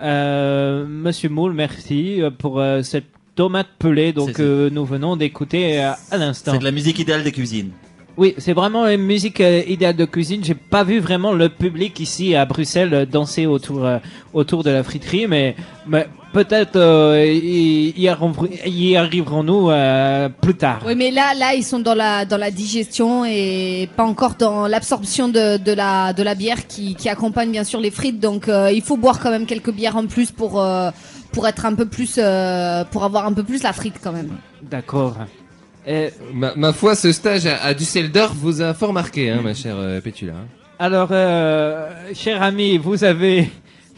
[0.00, 5.16] Euh, Monsieur Moule, merci euh, pour euh, cette tomate pelée donc C'est euh, nous venons
[5.16, 6.56] d'écouter euh, à C'est l'instant.
[6.56, 7.72] de la musique idéale des cuisines.
[8.16, 10.44] Oui, c'est vraiment une musique euh, idéale de cuisine.
[10.44, 13.98] J'ai pas vu vraiment le public ici à Bruxelles euh, danser autour euh,
[14.32, 20.54] autour de la friterie, mais, mais peut-être euh, y, y arriverons- y arriverons-nous euh, plus
[20.54, 20.82] tard.
[20.86, 24.68] Oui, mais là, là, ils sont dans la dans la digestion et pas encore dans
[24.68, 28.20] l'absorption de, de la de la bière qui qui accompagne bien sûr les frites.
[28.20, 30.90] Donc, euh, il faut boire quand même quelques bières en plus pour euh,
[31.32, 34.30] pour être un peu plus euh, pour avoir un peu plus la frite quand même.
[34.62, 35.16] D'accord.
[35.86, 39.52] Euh, Ma, ma foi, ce stage à, à Düsseldorf vous a fort marqué, hein, ma
[39.54, 40.32] chère euh, Pétula.
[40.32, 40.46] hein.
[40.78, 43.48] alors, euh, cher ami, vous avez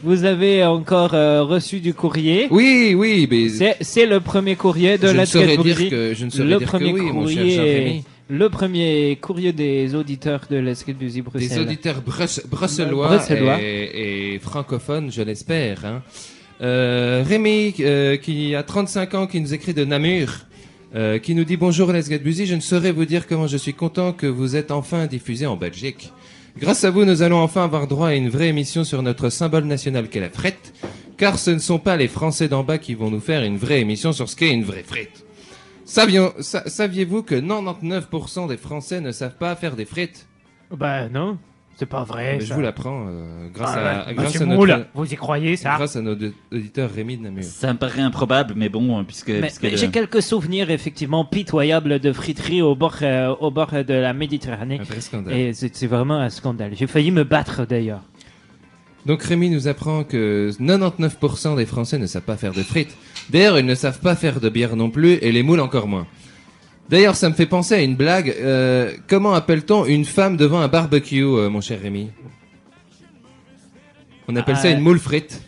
[0.03, 2.47] vous avez encore euh, reçu du courrier.
[2.51, 3.49] Oui, oui, mais
[3.81, 6.57] C'est le premier courrier de je ne Let's saurais dire que je ne saurais le
[6.57, 8.03] dire que premier oui, mon cher courrier, Jean-Rémy.
[8.29, 11.61] le premier courrier des auditeurs de Get Busy Des Bruxelles.
[11.61, 13.57] auditeurs brus- bruxellois, Bruxellois.
[13.61, 15.83] Et, et francophones, je l'espère.
[15.85, 16.03] Hein.
[16.61, 20.41] Euh, Rémi, euh, qui a 35 ans, qui nous écrit de Namur,
[20.95, 22.45] euh, qui nous dit bonjour Let's Get Busy.
[22.45, 25.55] Je ne saurais vous dire comment je suis content que vous êtes enfin diffusé en
[25.57, 26.11] Belgique.
[26.57, 29.65] Grâce à vous, nous allons enfin avoir droit à une vraie émission sur notre symbole
[29.65, 30.73] national qu'est la frette,
[31.17, 33.79] car ce ne sont pas les Français d'en bas qui vont nous faire une vraie
[33.81, 34.83] émission sur ce qu'est une vraie
[36.39, 40.25] sa- Saviez-vous que 99% des Français ne savent pas faire des frites
[40.75, 41.37] Bah non,
[41.77, 42.37] c'est pas vrai.
[42.39, 44.13] Mais Je vous l'apprends euh, grâce, Ah, à, ouais.
[44.15, 47.43] grâce, à Moule, notre, vous y croyez ça grâce à notre auditeur Rémi de Namur.
[47.43, 51.99] Ça me paraît improbable, mais bon, puisque, Mais- puisque le- J'ai quelques souvenirs effectivement pitoyables
[51.99, 54.79] de friterie au bord, euh, au bord de la Méditerranée.
[54.81, 55.33] Un vrai scandale.
[55.37, 56.71] Et c'est c'est vraiment un scandale.
[56.75, 58.01] J'ai failli me battre d'ailleurs.
[59.05, 62.93] Donc Rémi nous apprend que 99% des Français ne savent pas faire de frites.
[63.29, 66.05] D'ailleurs, ils ne savent pas faire de bière non plus, et les moules encore moins.
[66.89, 68.33] D'ailleurs, ça me fait penser à une blague.
[68.39, 72.09] Euh, comment appelle-t-on une femme devant un barbecue, euh, mon cher Rémi?
[74.29, 75.41] On appelle ça Ah, une moule frite.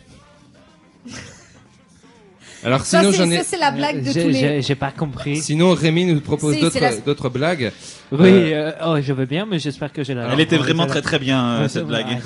[2.63, 3.37] Alors Ça, sinon, c'est j'en ai...
[3.37, 4.33] ça, c'est la blague de J'ai- tous les.
[4.39, 5.37] J'ai j'ai pas compris.
[5.37, 7.71] Sinon, Rémi nous propose Si, d'autres c'est la- d'autres blagues.
[8.11, 10.27] Oui, Euh, euh, oh, je veux bien, mais j'espère que j'ai la.
[10.33, 12.17] Elle était vraiment très très bien, euh, cette blague.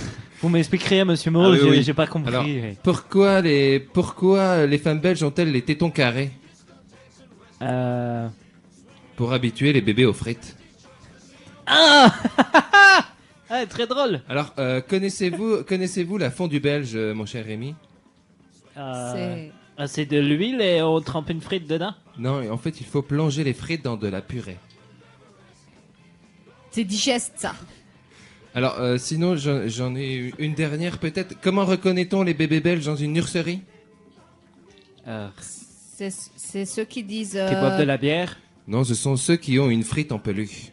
[0.42, 1.84] Vous m'expliquerez, monsieur Moore, Ah oui, j'ai oui.
[1.84, 2.34] j'ai pas compris.
[2.34, 2.46] Alors,
[2.82, 6.32] pourquoi les pourquoi les femmes belges ont-elles les tétons carrés?
[7.62, 8.28] Euh...
[9.16, 10.56] Pour habituer les bébés aux frites.
[11.66, 12.14] Ah
[13.50, 14.22] Ah, très drôle.
[14.28, 17.76] Alors, euh, connaissez-vous connaissez-vous la fondue belge, euh, mon cher Rémi?
[18.78, 21.94] Euh, C'est- ah, C'est de l'huile et on trempe une frite dedans?
[22.18, 24.58] Non, en fait, il faut plonger les frites dans de la purée.
[26.72, 27.54] C'est digeste ça.
[28.56, 31.36] Alors, euh, sinon, j'en ai une dernière peut-être.
[31.42, 33.62] Comment reconnaît-on les bébés belges dans une nurserie?
[35.08, 35.28] Euh,
[35.98, 37.40] C'est ceux qui disent.
[37.50, 40.72] Qui boivent de la bière Non, ce sont ceux qui ont une frite en peluche.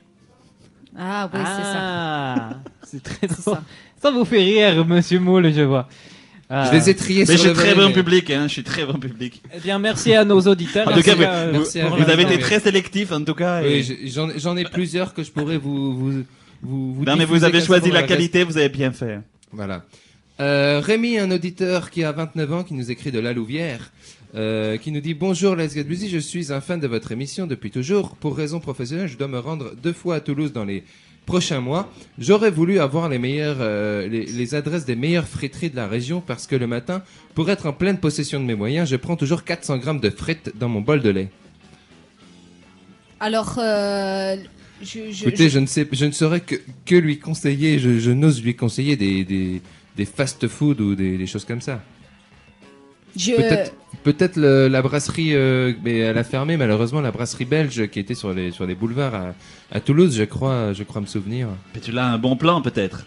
[0.97, 1.75] Ah oui, c'est ça.
[1.77, 3.63] Ah, c'est très ça.
[4.03, 5.89] Ça vous fait rire, monsieur Moule, je vois.
[6.51, 8.45] Je les ai triés Mais je sur suis le très volet, bon mais- public, hein,
[8.49, 9.41] je suis très bon public.
[9.55, 10.89] Eh bien, merci à nos auditeurs.
[10.89, 12.03] En tout cas, Merci, vous, euh, merci à vous- vous.
[12.05, 13.63] vous avez été très sélectif, en tout cas.
[13.63, 16.25] et- Oui, j'en j'en ai plusieurs que je pourrais vous vous
[16.63, 16.95] vous.
[16.95, 19.21] vous non, mais vous avez choisi la qualité, vous avez bien fait.
[19.53, 19.85] Voilà.
[20.41, 23.93] Euh, Rémi, un auditeur qui a 29 ans, qui nous écrit de la Louvière,
[24.35, 27.47] euh, qui nous dit Bonjour Let's Get Busy, je suis un fan de votre émission
[27.47, 28.17] depuis toujours.
[28.17, 30.85] Pour raison professionnelle, je dois me rendre deux fois à Toulouse dans les
[31.27, 31.93] prochains mois.
[32.19, 36.21] J'aurais voulu avoir les meilleures, euh, les, les adresses des meilleures friteries de la région
[36.21, 37.03] parce que le matin,
[37.35, 40.53] pour être en pleine possession de mes moyens, je prends toujours 400 grammes de frites
[40.59, 41.29] dans mon bol de lait.
[43.21, 44.37] Alors, euh,
[44.83, 46.55] je, je, Écoutez, je- je ne sais, je ne saurais que,
[46.87, 49.61] que lui conseiller, je, je n'ose lui conseiller des, des,
[49.97, 51.83] des fast-food ou des, des choses comme ça.
[53.17, 53.33] Je-
[54.03, 58.33] Peut-être, la brasserie, euh, mais elle a fermé malheureusement la brasserie belge qui était sur
[58.33, 59.35] les sur les boulevards à,
[59.73, 61.49] à Toulouse, je crois, je crois me souvenir.
[61.75, 63.05] Mais tu l'as un bon plan, peut-être.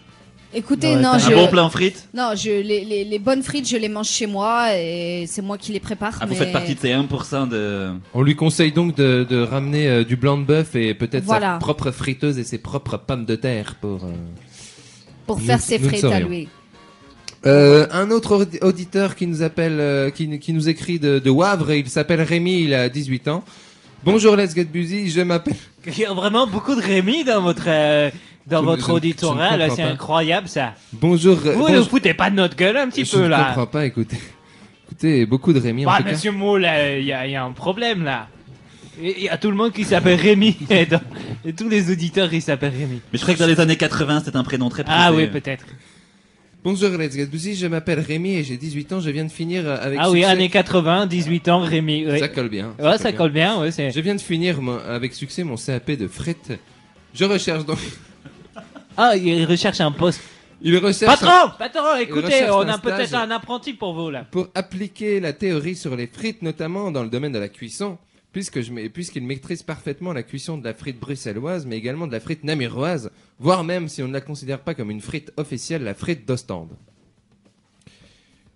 [0.56, 1.32] Écoutez, Ouais, non, je.
[1.32, 4.28] Un bon plan frites Non, je, les, les, les bonnes frites, je les mange chez
[4.28, 6.16] moi et c'est moi qui les prépare.
[6.20, 7.90] ah, Vous faites partie de ces 1% de...
[8.12, 11.54] On lui conseille donc de, de ramener euh, du blanc de bœuf et peut-être Voilà.
[11.54, 14.04] sa propre friteuse et ses propres pommes de terre pour.
[14.04, 14.12] euh,
[15.26, 16.46] pour Nous- faire ses frites à lui.
[17.46, 21.30] Euh, un autre audi- auditeur qui nous appelle, euh, qui, qui nous écrit de, de
[21.30, 23.44] Wavre, il s'appelle Rémi, il a 18 ans.
[24.02, 25.54] Bonjour Let's Get Busy, je m'appelle.
[25.86, 28.10] Il y a vraiment beaucoup de Rémi dans votre, euh,
[28.46, 30.74] dans Je ne- votre je ne- auditorat, je ne là, comprends c'est incroyable, ça.
[30.92, 31.38] Bonjour.
[31.44, 33.28] euh, Vous bonjour- ne vous foutez pas de notre gueule un petit je peu, ne
[33.28, 33.44] là.
[33.48, 34.16] comprends pas, écoutez.
[34.86, 36.10] Écoutez, beaucoup de Rémi en Bah, tout cas.
[36.12, 38.28] monsieur Moule, euh, il y, a, il y a un problème, là.
[39.02, 41.00] Il y a tout le monde qui s'appelle Rémi, et, dans-
[41.44, 43.00] et tous les auditeurs qui s'appellent Rémi.
[43.12, 45.24] Mais je crois que dans les années 80, c'était un prénom très Ah prisé.
[45.24, 45.64] oui, peut-être.
[46.64, 49.66] Bonjour Let's Get Busy, je m'appelle Rémi et j'ai 18 ans, je viens de finir
[49.68, 52.06] euh, avec Ah oui, années 80, 18 ans, Rémi.
[52.18, 52.74] Ça colle bien.
[52.78, 53.90] Ouais, ça colle bien, ouais, c'est...
[53.90, 56.52] Je viens de finir mon- avec succès mon CAP de frites.
[57.14, 57.78] Je recherche donc.
[58.96, 60.20] Ah, il recherche un poste.
[60.62, 64.24] Il recherche Patron Patron, écoutez, on un a peut-être un apprenti pour vous, là.
[64.30, 67.98] pour appliquer la théorie sur les frites, notamment dans le domaine de la cuisson.
[68.34, 72.18] Puisque je puisqu'il maîtrise parfaitement la cuisson de la frite bruxelloise, mais également de la
[72.18, 75.94] frite namuroise, voire même, si on ne la considère pas comme une frite officielle, la
[75.94, 76.76] frite d'Ostende.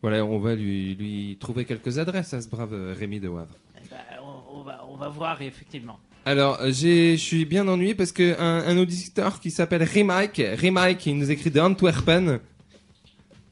[0.02, 3.54] Voilà, on va lui, lui trouver quelques adresses à ce brave euh, Rémi de Wavre.
[3.90, 6.00] Bah, on, on va, on va voir effectivement.
[6.24, 11.06] Alors, euh, je suis bien ennuyé parce que un, un auditeur qui s'appelle Remike, Remike,
[11.06, 12.40] il nous écrit de Antwerpen,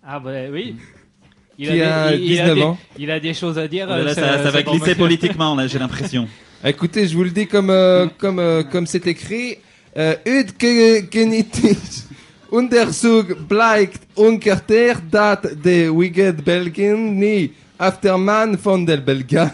[0.02, 0.74] Ah bah oui.
[1.59, 2.79] Il Qui a des, il- il 19 des- ans.
[2.99, 3.87] il a des choses à dire.
[3.88, 6.29] Oh là là, euh, ça, ça va glisser politiquement, là, j'ai l'impression.
[6.64, 9.57] Écoutez, je vous le dis comme euh, comme euh, comme c'est écrit.
[9.97, 10.53] Euh, Ud
[12.53, 19.53] Untersuch bleibt ungerter dat de Wicked Belgien nie Afterman von der Belga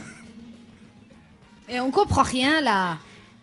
[1.68, 2.98] Et on comprend rien là.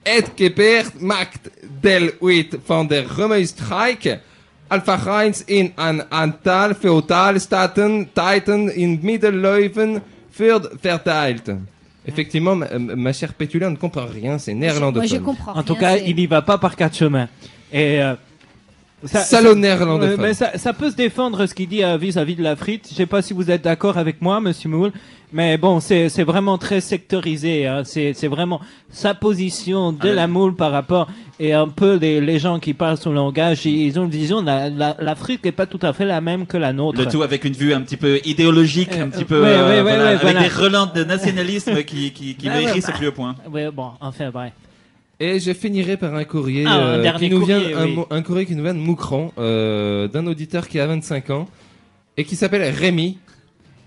[0.06, 1.50] et gebert macht
[1.82, 4.20] del Wit von der Römerstreik
[4.70, 10.02] Alpha Heinz in an Antal Feudalstaaten Titan in Middelleuven
[10.38, 11.52] wird verteilt.
[12.06, 15.10] Effectivement, ma, ma chère Pétula ne comprend rien, c'est néerlandophone.
[15.10, 17.28] Moi je comprends En tout rien, cas, il n'y va pas par quatre chemins.
[17.72, 18.16] Et euh,
[19.06, 20.20] ça- ça- néerlandophone.
[20.20, 22.88] Ouais, mais ça, ça peut se défendre ce qu'il dit euh, vis-à-vis de la frite.
[22.90, 24.92] Je sais pas si vous êtes d'accord avec moi, Monsieur Moule,
[25.32, 27.68] mais bon, c'est c'est vraiment très sectorisé.
[27.68, 27.84] Hein.
[27.86, 31.08] C'est c'est vraiment sa position de Ah, la moule par rapport
[31.40, 33.66] et un peu les, les gens qui parlent son langage.
[33.66, 34.42] Ils ont une vision.
[34.42, 34.96] de La,
[35.44, 37.00] n'est pas tout à fait la même que la nôtre.
[37.00, 39.76] Le tout avec une vue un petit peu idéologique, un petit peu, ouais, euh, ouais,
[39.76, 40.42] ouais, voilà, ouais, avec voilà.
[40.42, 43.36] des relents de nationalisme qui, qui, qui Ah, mérissent au plus haut point.
[43.52, 44.52] Ouais, bon, enfin bref.
[45.22, 48.18] Et je finirai par un courrier, Ah, un euh, dernier qui nous courrier, vient, un,
[48.18, 48.24] oui.
[48.24, 51.48] courrier qui nous vient de Moucran, euh, d'un auditeur qui a 25 ans
[52.18, 53.18] et qui s'appelle Rémi.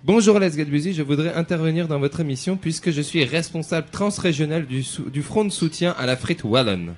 [0.05, 4.67] Bonjour Let's Get Busy, je voudrais intervenir dans votre émission puisque je suis responsable transrégional
[4.67, 4.83] du,
[5.23, 6.95] front de soutien à la frite wallonne.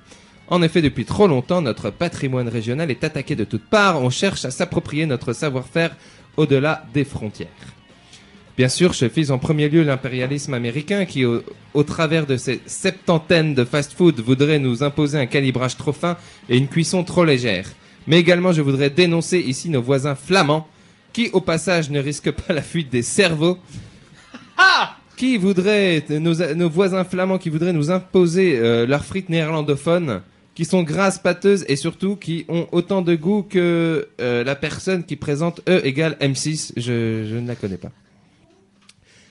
[0.47, 4.01] En effet, depuis trop longtemps, notre patrimoine régional est attaqué de toutes parts.
[4.01, 5.95] On cherche à s'approprier notre savoir-faire
[6.35, 7.49] au-delà des frontières.
[8.57, 11.43] Bien sûr, je vise en premier lieu l'impérialisme américain qui, au,
[11.75, 16.17] au travers de ses septantaines de fast-food, voudrait nous imposer un calibrage trop fin
[16.49, 17.69] et une cuisson trop légère.
[18.07, 20.67] Mais également, je voudrais dénoncer ici nos voisins flamands
[21.15, 23.57] qui, au passage, ne risquent pas la fuite des cerveaux.
[25.15, 30.21] Qui voudraient, nos, nos voisins flamands qui voudraient nous imposer euh, leurs frites néerlandophones,
[30.55, 35.05] qui sont grasses, pâteuses et surtout qui ont autant de goût que euh, la personne
[35.05, 36.73] qui présente E égale M6.
[36.75, 37.91] Je, je ne la connais pas.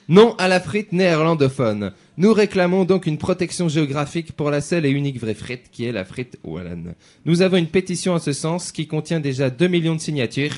[0.09, 1.91] Non à la frite néerlandophone.
[2.17, 5.91] Nous réclamons donc une protection géographique pour la seule et unique vraie frite qui est
[5.91, 6.95] la frite wallonne.
[7.25, 10.55] Nous avons une pétition en ce sens qui contient déjà 2 millions de signatures,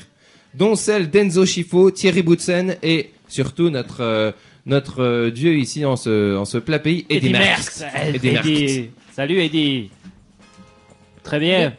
[0.54, 4.32] dont celle d'Enzo Schifo, Thierry Boutsen et surtout notre euh,
[4.66, 7.80] notre euh, dieu ici en ce en ce plat pays, Eddie, Eddie Merckx.
[7.80, 7.96] Merckx.
[7.96, 8.48] Eh, Eddie Merckx.
[8.48, 8.90] Eddie.
[9.14, 9.90] Salut Eddie.
[11.22, 11.74] Très bien.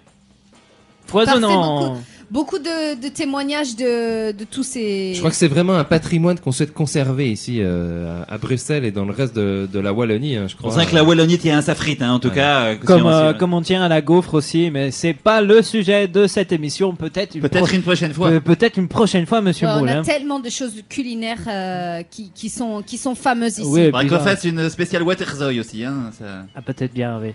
[1.08, 2.02] Foisonnant.
[2.32, 5.14] Beaucoup, de, de témoignages de, de tous ces.
[5.14, 8.92] Je crois que c'est vraiment un patrimoine qu'on souhaite conserver ici euh, à Bruxelles et
[8.92, 10.84] dans le reste de, de la Wallonie, hein, je On crois.
[10.84, 12.36] sent que la Wallonie tient à sa frite, hein, en tout Ouais.
[12.36, 12.60] cas.
[12.62, 15.62] euh, Comme, on- euh, comme on tient à la gaufre aussi, mais c'est pas le
[15.62, 16.94] sujet de cette émission.
[16.96, 18.30] Peut-être une, Peut-être pro- une prochaine fois.
[18.30, 22.32] peut- peut-être une prochaine fois, Monsieur Ouais, on a tellement de choses culinaires euh, qui,
[22.34, 23.68] qui sont qui sont fameuses ici.
[23.70, 26.12] Oui, Faudrait qu'on fasse une spéciale Waterzooi aussi, hein.
[26.18, 26.46] Ça...
[26.56, 27.34] Ah, peut-être bien, oui.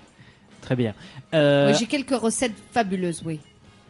[0.60, 0.94] Très bien.
[1.34, 3.38] Euh, Oui, J'ai quelques recettes fabuleuses, oui.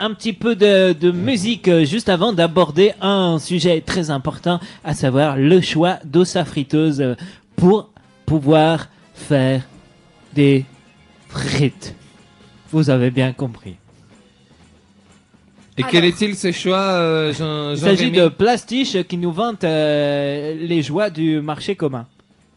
[0.04, 4.92] Un petit peu de, de musique euh, juste avant d'aborder un sujet très important, à
[4.92, 7.14] savoir le choix sa friteuse euh,
[7.56, 7.90] pour
[8.26, 9.62] pouvoir faire
[10.34, 10.66] des
[11.28, 11.94] frites.
[12.70, 13.76] Vous avez bien compris.
[15.76, 15.90] Et Alors.
[15.90, 20.82] quel est-il ce choix, euh, Jean, Il s'agit de Plastiche qui nous vante euh, les
[20.82, 22.07] joies du marché commun.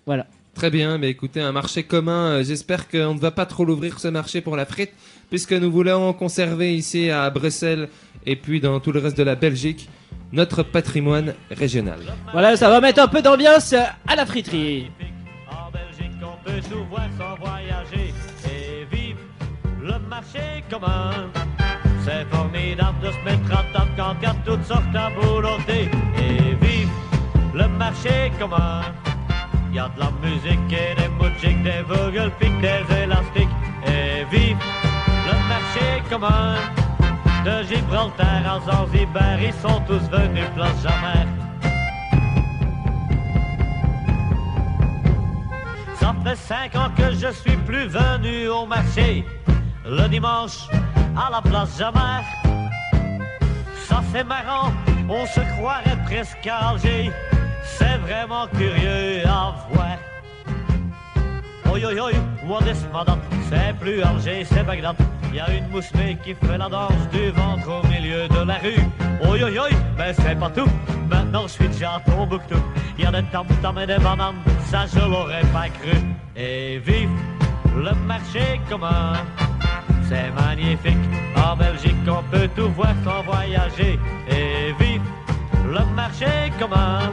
[0.05, 0.27] Voilà.
[0.57, 3.99] Très bien, mais écoutez, un marché commun, euh, j'espère qu'on ne va pas trop l'ouvrir
[3.99, 4.91] ce marché pour la frite,
[5.29, 7.89] puisque nous voulons conserver ici à Bruxelles
[8.25, 9.89] et puis dans tout le reste de la Belgique
[10.31, 11.99] notre patrimoine régional.
[12.31, 14.91] Voilà, ça va mettre un peu d'ambiance à la friterie.
[15.49, 18.13] En Belgique, on peut voir sans voyager
[18.45, 19.19] et vivre
[19.81, 21.11] le marché commun.
[22.03, 25.89] C'est formidable de se mettre à table quand il y a toutes sortes à volonté
[26.17, 26.91] et vivre
[27.53, 28.81] le marché commun.
[29.69, 33.47] Il y a de la musique et des mouchiques, des vogelpics, des élastiques
[33.85, 34.86] et vivre
[35.27, 36.55] le marché commun.
[37.45, 41.25] De Gibraltar à Zanzibar, ils sont tous venus place jamais.
[45.99, 49.25] Ça fait cinq ans que je suis plus venu au marché.
[49.85, 50.67] Le dimanche,
[51.15, 52.23] à la place Jamar.
[53.87, 54.71] Ça c'est marrant,
[55.07, 57.11] on se croirait presque à Alger.
[57.63, 59.97] C'est vraiment curieux à voir.
[61.71, 62.11] Oi oi oi,
[62.45, 63.17] Wadismadat,
[63.49, 64.95] c'est plus Alger, c'est Bagdad.
[65.37, 68.83] Y a une moussée qui fait la danse du ventre au milieu de la rue.
[69.21, 70.67] Oi oi oi, mais c'est pas tout.
[71.07, 72.55] Maintenant je suis déjà à Tombouctou.
[72.97, 75.95] Y a des tam-tams et des bananes, ça je l'aurais pas cru.
[76.35, 77.11] Et vive
[77.75, 79.13] le marché commun.
[80.09, 83.99] C'est magnifique, en Belgique on peut tout voir sans voyager.
[84.27, 85.03] Et vive
[85.71, 87.11] le marché commun.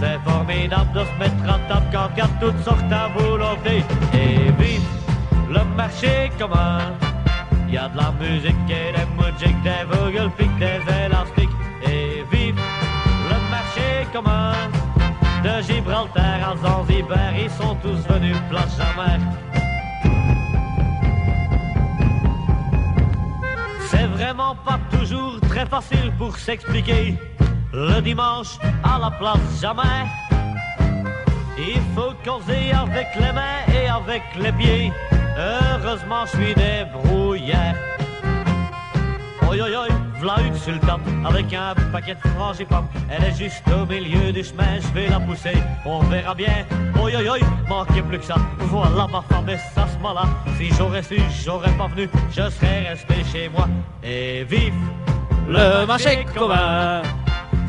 [0.00, 3.84] C'est formidable de se mettre à table quand il y a toutes sortes à volonté.
[4.14, 4.88] Et vive
[5.50, 6.78] le marché commun.
[7.74, 11.56] Y a de la musique et des moujiks, des vogelpics, des élastiques.
[11.82, 14.52] Et vive le marché commun.
[15.42, 19.18] De Gibraltar à Zanzibar, ils sont tous venus place jamais.
[23.88, 27.18] C'est vraiment pas toujours très facile pour s'expliquer.
[27.72, 30.06] Le dimanche à la place jamais.
[31.58, 34.92] Il faut causer avec les mains et avec les pieds.
[35.36, 37.74] Heureusement, je suis débrouillard.
[39.48, 39.88] Oi, oi, oi,
[40.20, 42.86] v'là une sultane avec un paquet de frangipane.
[43.10, 46.64] Elle est juste au milieu du chemin, je vais la pousser, on verra bien.
[47.00, 48.36] Oi, oi, oi, manquez plus que ça.
[48.58, 50.24] Voilà ma femme et ça ce là
[50.56, 53.68] Si j'aurais su, j'aurais pas venu, je serais resté chez moi.
[54.02, 54.74] Et vive
[55.48, 57.02] Le marché commun.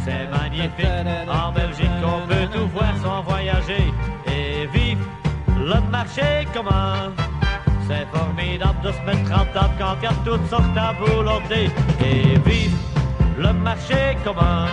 [0.03, 0.86] c'est magnifique.
[1.28, 3.91] En Belgique, on peut tout voir sans voyager.
[4.28, 4.99] Et vive
[5.59, 7.11] le marché commun.
[7.88, 11.69] C'est formidable de se mettre en table quand il y a toutes sortes à volonté.
[12.03, 12.75] Et vive
[13.38, 14.65] le marché commun.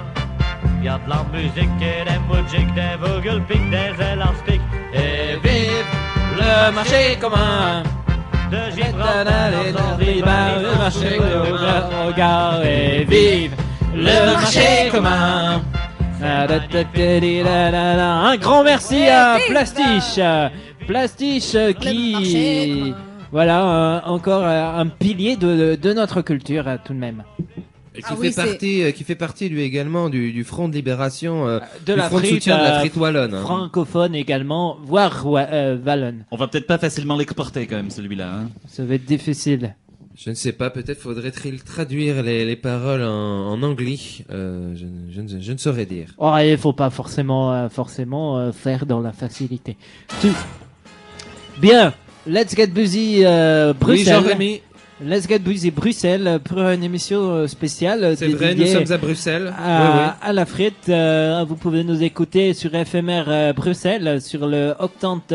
[0.79, 4.67] Il y a de la musique et des moujiks, des vogelpics, des élastiques.
[4.95, 5.87] Et vive
[6.39, 7.83] Le marché commun.
[8.51, 9.29] de Gibraltar à
[9.73, 12.07] Zanzibar, Le marché commun.
[12.07, 13.55] Regarde et vive
[13.95, 15.61] le marché commun.
[16.25, 16.47] Un
[18.37, 20.21] grand merci à Plastiche.
[20.87, 22.95] Plastiche marché qui,
[23.31, 27.25] voilà, encore euh, un pilier de, de notre culture euh, tout de même.
[27.95, 30.69] Et qui Ah fait oui, partie, euh, qui fait partie lui également du, du front
[30.69, 33.35] de libération, euh, De du la front de soutien de la frite wallonne.
[33.35, 33.43] hein.
[33.43, 36.25] Francophone également, voire euh, wallonne.
[36.31, 38.33] On va peut-être pas facilement l'exporter quand même celui-là.
[38.35, 38.49] Hein.
[38.67, 39.77] Ça va être difficile.
[40.15, 43.97] Je ne sais pas, peut-être faudrait-il traduire les, les paroles en, en anglais.
[44.31, 46.09] Euh, je, ne- je, ne- je ne saurais dire.
[46.19, 49.77] Oh, il faut pas forcément, euh, forcément euh, faire dans la facilité.
[50.21, 50.29] Tu-
[51.63, 51.95] Bien,
[52.27, 54.15] let's get busy euh, Oui, Bruxelles.
[54.15, 54.61] Jean-Rémy,
[55.01, 58.17] let's get busy Bruxelles pour une émission euh, spéciale.
[58.17, 59.55] c'est vrai, nous sommes à Bruxelles.
[59.57, 60.11] à, Oui, oui.
[60.29, 60.89] à la frite.
[60.89, 65.33] euh, vous pouvez nous écouter sur FMR euh, Bruxelles sur le octante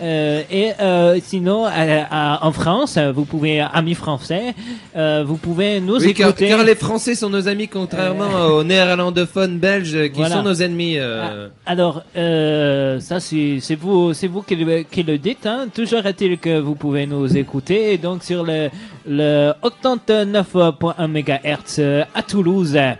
[0.00, 0.02] euh, 708.23.
[0.02, 1.70] Euh, et euh, sinon, à-
[2.10, 4.54] à- en France, vous pouvez, amis français,
[4.96, 6.48] euh, vous pouvez nous Oui, car, écouter.
[6.48, 10.36] car les Français sont nos amis, contrairement aux néerlandophones belges euh, qui Voilà.
[10.36, 10.98] sont nos ennemis.
[10.98, 11.48] euh.
[11.66, 15.46] Alors, euh, ça c'est vous c'est vous qui le, qui le dites.
[15.46, 15.66] Hein.
[15.74, 17.92] Toujours est-il que vous pouvez nous écouter.
[17.92, 18.70] Et donc sur le
[19.06, 22.92] le 89.1 MHz euh, à Toulouse euh,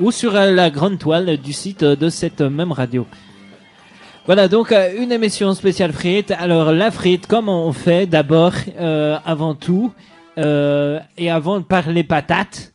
[0.00, 3.06] ou sur euh, la grande toile du site de cette même radio.
[4.26, 6.32] Voilà donc euh, une émission spéciale frite.
[6.32, 9.92] Alors la frite, comment on fait d'abord, euh, avant tout,
[10.38, 12.72] euh, et avant de parler patates,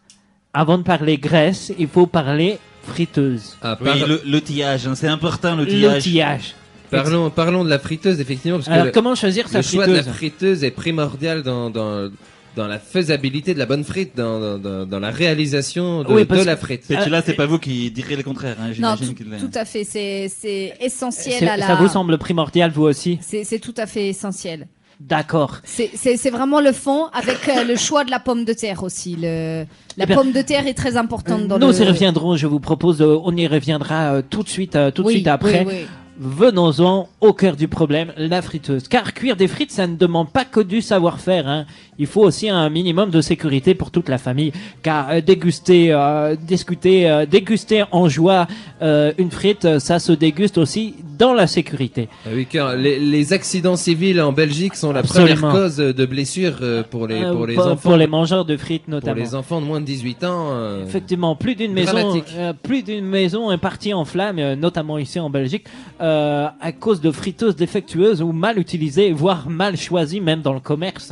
[0.53, 3.57] avant de parler graisse, il faut parler friteuse.
[3.61, 5.95] Ah, Oui, par- le- l'outillage, hein, c'est important l'outillage.
[5.95, 6.55] L'outillage.
[6.89, 9.85] parlons, parlons de la friteuse, effectivement, parce que Alors le, comment choisir sa le choix
[9.87, 10.15] de la friteuse?
[10.15, 12.09] friteuse est primordial dans, dans,
[12.55, 16.25] dans la faisabilité de la bonne frite, dans, dans- dans, dans la réalisation de, Oui,
[16.25, 16.83] parce de la que- frite.
[16.89, 18.57] Mais Ah, là, c'est pas vous qui direz le contraire.
[18.59, 19.83] Hein, Non, J'imagine tout, à fait.
[19.83, 21.67] C'est c'est essentiel à la.
[21.67, 23.19] Ça vous semble primordial, vous aussi?
[23.21, 24.67] C'est c'est tout à fait essentiel.
[24.99, 25.57] D'accord.
[25.63, 28.83] C'est c'est- c'est vraiment le fond avec euh, le choix de la pomme de terre
[28.83, 29.15] aussi.
[29.19, 29.65] Le,
[29.97, 31.73] la Eh bien, pomme de terre est très importante dans Nous le.
[31.73, 35.01] y reviendrons, je vous propose, euh, on y reviendra euh, tout de suite, euh, tout
[35.01, 35.65] de Oui, suite après.
[35.65, 35.85] oui, oui.
[36.23, 38.87] Venons-en au cœur du problème, la friteuse.
[38.87, 41.47] Car cuire des frites, ça ne demande pas que du savoir-faire.
[41.47, 41.65] Hein.
[41.97, 44.51] Il faut aussi un minimum de sécurité pour toute la famille.
[44.83, 48.45] Car euh, déguster, euh, discuter, euh, déguster en joie
[48.83, 52.07] euh, une frite, euh, ça se déguste aussi dans la sécurité.
[52.25, 55.35] Ah oui, car les, les accidents civils en Belgique sont la Absolument.
[55.49, 57.75] première cause de blessures euh, pour les, pour les pour, enfants.
[57.77, 59.15] pour les mangeurs de frites pour notamment.
[59.21, 60.81] les enfants de moins de 18 ans.
[60.87, 65.19] Effectivement, plus d'une maison, euh, plus d'une maison est partie en flammes, euh, notamment ici
[65.19, 65.65] en Belgique,
[65.99, 66.10] euh,
[66.59, 71.11] à cause de friteuses défectueuses ou mal utilisées, voire mal choisies, même dans le commerce.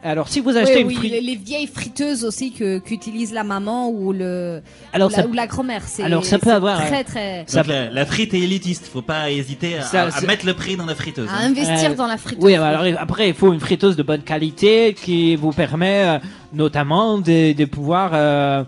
[0.00, 3.32] Alors, si vous achetez Oui, une oui, frite, les, les vieilles friteuses aussi que qu'utilise
[3.32, 5.82] la maman ou le alors ou ça, la, ou la grand-mère.
[5.88, 9.02] C'est alors, ça peut avoir, très très Ça- Donc, la, la frite est élitiste, faut
[9.02, 11.28] pas hésiter à, Ça, mettre le prix dans la friteuse.
[11.28, 11.46] à hein.
[11.46, 12.44] investir Euh, dans la friteuse.
[12.44, 16.18] oui, alors après, il faut une friteuse de bonne qualité qui vous permet, euh,
[16.52, 18.62] notamment, de, de pouvoir, euh,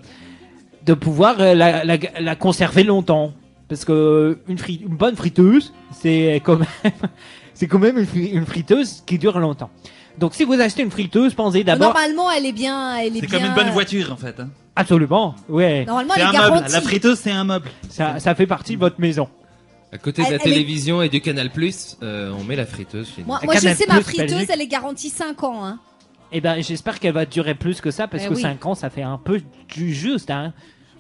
[0.85, 3.31] de pouvoir euh, la, la, la conserver longtemps.
[3.71, 4.57] Parce que une,
[4.89, 6.69] bonne friteuse, c'est quand même,
[7.55, 9.71] c'est quand même une, fri- une friteuse qui dure longtemps.
[10.19, 11.95] Donc, si vous achetez une friteuse, pensez d'abord.
[11.95, 13.39] Normalement, elle est bien, elle est C'est bien.
[13.39, 14.39] comme une bonne voiture en fait.
[14.41, 14.51] hein.
[14.77, 15.85] Absolument, ouais.
[15.87, 16.49] Normalement, elle un est meuble.
[16.51, 16.73] garantie.
[16.73, 17.71] La friteuse, c'est un meuble.
[17.89, 19.29] Ça, ça fait partie de votre maison.
[19.93, 22.67] À côté de Elle- la est- télévision et du Canal Plus, euh, on met la
[22.67, 23.23] friteuse chez.
[23.25, 24.51] Moi, moi je sais, ma friteuse, Belgique.
[24.53, 25.65] elle est garantie 5 ans.
[25.65, 25.79] Hein.
[26.33, 28.43] Eh ben, j'espère qu'elle va durer plus que ça parce Eh que oui.
[28.43, 30.53] 5 ans, ça fait un peu du juste, hein.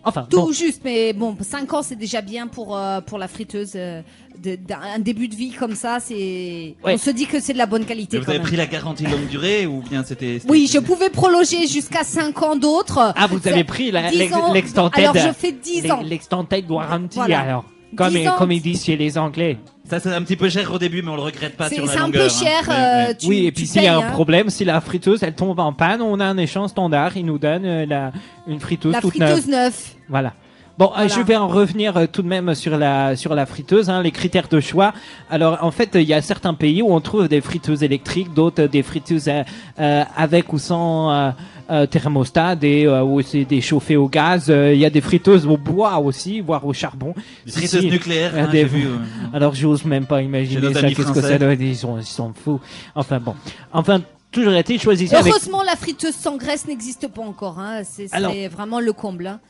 [0.04, 0.52] Enfin, Tout bon.
[0.52, 3.72] juste, mais bon, 5 ans, c'est déjà bien pour, euh, pour la friteuse.
[3.76, 4.00] euh,
[4.42, 6.74] de- un début de vie comme ça, c'est.
[6.82, 6.94] Ouais.
[6.94, 8.16] On se dit que c'est de la bonne qualité.
[8.16, 8.46] Mais vous quand avez même.
[8.46, 10.38] pris la garantie longue durée ou bien c'était.
[10.38, 13.12] c'était- Oui, je pouvais prolonger jusqu'à 5 ans d'autres.
[13.16, 14.52] Ah, vous avez pris la- 10 l'ex- ans.
[14.54, 14.98] l'extended.
[14.98, 16.00] Alors, je fais 10 ans.
[16.02, 17.40] L'extended warranty, Voilà.
[17.40, 17.64] alors.
[17.96, 18.34] Comme, 10 ans.
[18.38, 19.58] comme ils disent chez les Anglais.
[19.88, 21.86] Ça, c'est un petit peu cher au début, mais on le regrette pas C'est sur
[21.86, 22.22] la c'est un longueur.
[22.28, 22.44] peu hein.
[22.44, 22.68] cher.
[22.68, 24.12] Ouais, euh, tu- oui, et tu puis s'il y a payes, un hein.
[24.12, 27.16] problème, si la friteuse elle tombe en panne, on a un échange standard.
[27.16, 28.12] Ils nous donnent euh, la,
[28.46, 29.64] une friteuse La toute friteuse neuve.
[29.64, 29.74] neuve.
[30.08, 30.32] Voilà.
[30.78, 31.08] Bon, euh, Voilà.
[31.08, 34.12] je vais en revenir euh, tout de même sur la sur la friteuse, hein, les
[34.12, 34.94] critères de choix.
[35.28, 38.62] Alors, en fait, il y a certains pays où on trouve des friteuses électriques, d'autres
[38.62, 39.42] euh, des friteuses euh,
[39.80, 41.30] euh, avec ou sans euh,
[41.70, 44.46] euh, thermostat, des euh, où c'est des chauffées au gaz.
[44.50, 47.14] Euh, Il y a des friteuses au bois aussi, voire au charbon.
[47.46, 47.90] Des friteuses si.
[47.90, 48.88] nucléaires, Euh, hein, des- j'ai vu.
[49.32, 50.82] Alors, j'ose même pas imaginer ça.
[50.82, 52.60] Qu'est-ce que ça doit être Ils sont ils sont fous.
[52.94, 53.34] Enfin bon.
[53.72, 54.00] Enfin,
[54.32, 55.10] toujours été avec.
[55.12, 57.58] Heureusement, la friteuse sans graisse n'existe pas encore.
[57.58, 57.82] Hein.
[57.84, 58.08] C'est
[58.48, 59.26] vraiment le comble.
[59.26, 59.40] hein.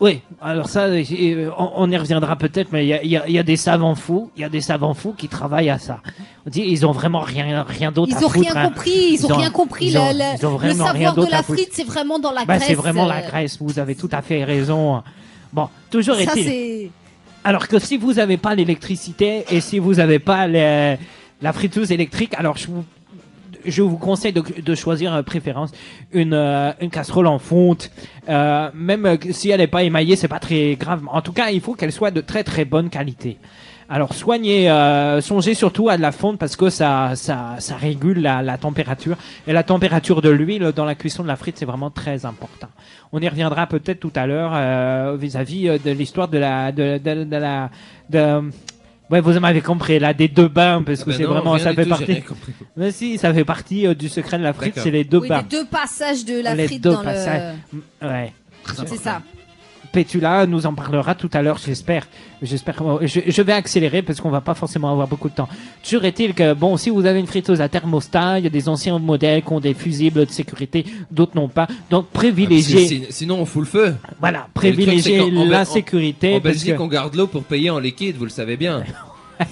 [0.00, 3.56] Oui, alors ça, euh, on, y reviendra peut-être, mais il y y y a des
[3.56, 6.00] savants fous, il y a des savants fous qui travaillent à ça.
[6.46, 8.48] On dit, ils ont vraiment rien, rien d'autre à Ils ont foutre.
[8.52, 8.68] rien hein.
[8.68, 9.08] compris.
[9.12, 9.86] Ils, ont, rien compris.
[9.86, 12.30] ils ont- le, le- ils ont le rien savoir de la frite, c'est vraiment dans
[12.30, 12.68] la Bah, graisse.
[12.68, 15.02] c'est vraiment la euh, graisse, vous avez tout à fait raison.
[15.52, 16.90] Bon, toujours Ça, est-il.
[17.42, 20.96] Alors que si vous n'avez pas l'électricité et si vous n'avez pas les-
[21.42, 22.84] la friteuse électrique, alors je vous,
[23.64, 25.72] je vous conseille de, de choisir euh, préférence
[26.12, 27.90] une, euh, une casserole en fonte.
[28.28, 31.02] Euh, même euh, si elle n'est pas émaillée, c'est pas très grave.
[31.10, 33.38] En tout cas, il faut qu'elle soit de très très bonne qualité.
[33.90, 38.20] Alors soignez, euh, songez surtout à de la fonte parce que ça, ça, ça régule
[38.20, 41.64] la, la température et la température de l'huile dans la cuisson de la frite c'est
[41.64, 42.68] vraiment très important.
[43.12, 46.98] On y reviendra peut-être tout à l'heure euh, vis-à-vis euh, de l'histoire de la, de,
[46.98, 47.70] de, de la,
[48.10, 48.50] de,
[49.10, 51.70] ouais vous m'avez compris là des deux bains parce Ah que ben c'est vraiment ça
[51.70, 52.22] du fait tout, partie.
[52.76, 54.82] Mais si ça fait partie euh, du secret de la frite D'accord.
[54.84, 55.38] c'est les deux Oui, bains.
[55.38, 57.54] les deux passages de la Les frite deux dans passages.
[58.02, 58.32] Ouais.
[58.64, 58.86] le.
[58.86, 59.22] C'est ça.
[59.92, 62.06] Pétula nous en parlera tout à l'heure, j'espère.
[62.42, 62.76] J'espère.
[62.76, 65.48] que- Je, je vais accélérer parce qu'on va pas forcément avoir beaucoup de temps.
[65.82, 68.68] Toujours est-il que bon, si vous avez une friteuse à thermostat, il y a des
[68.68, 71.66] anciens modèles qui ont des fusibles de sécurité, d'autres n'ont pas.
[71.90, 73.94] Donc Ah, privilégiez, si- sinon on fout le feu.
[74.20, 76.34] voilà, en- la en- sécurité.
[76.36, 78.84] En parce Belgique, que- on garde l'eau pour payer en liquide, vous le savez bien.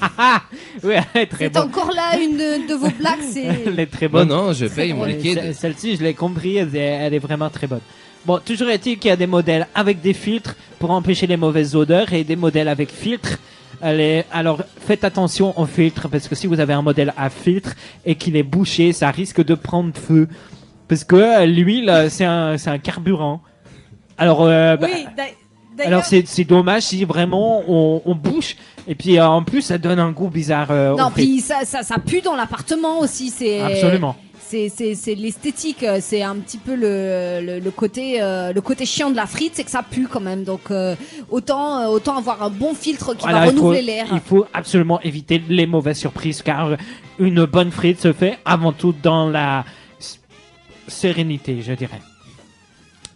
[0.82, 1.60] Très C'est bon.
[1.60, 3.20] encore là une de, de vos blagues.
[3.30, 3.44] C'est.
[3.66, 4.28] Elle est très Non, bonne.
[4.28, 5.40] non, je paye mon Ouais, liquide.
[5.48, 7.80] ce- Celle-ci, je l'ai compris, elle est, elle est vraiment très bonne.
[8.26, 11.76] Bon, toujours est-il qu'il y a des modèles avec des filtres pour empêcher les mauvaises
[11.76, 13.38] odeurs et des modèles avec filtres.
[13.80, 17.74] Allez, alors faites attention aux filtres parce que si vous avez un modèle à filtre
[18.04, 20.28] et qu'il est bouché, ça risque de prendre feu
[20.88, 23.42] parce que euh, l'huile euh, c'est un c'est un carburant.
[24.18, 25.06] Alors euh, bah, Oui,
[25.84, 28.56] alors c'est c'est dommage si vraiment on, on bouche
[28.88, 30.72] et puis euh, en plus ça donne un goût bizarre.
[30.96, 33.30] Non, puis ça, ça, ça pue dans l'appartement aussi.
[33.30, 34.16] C'est Absolument.
[34.48, 35.82] C'est c'est c'est l'esthétique.
[35.82, 39.26] euh, C'est un petit peu le le, le côté euh, le côté chiant de la
[39.26, 40.44] frite, c'est que ça pue quand même.
[40.44, 40.94] Donc euh,
[41.30, 44.06] autant euh, autant avoir un bon filtre qui Voilà, va renouveler l'air.
[44.12, 46.76] il faut absolument éviter les mauvaises surprises car
[47.18, 49.64] une bonne frite se fait avant tout dans la
[50.86, 52.00] sérénité, je dirais.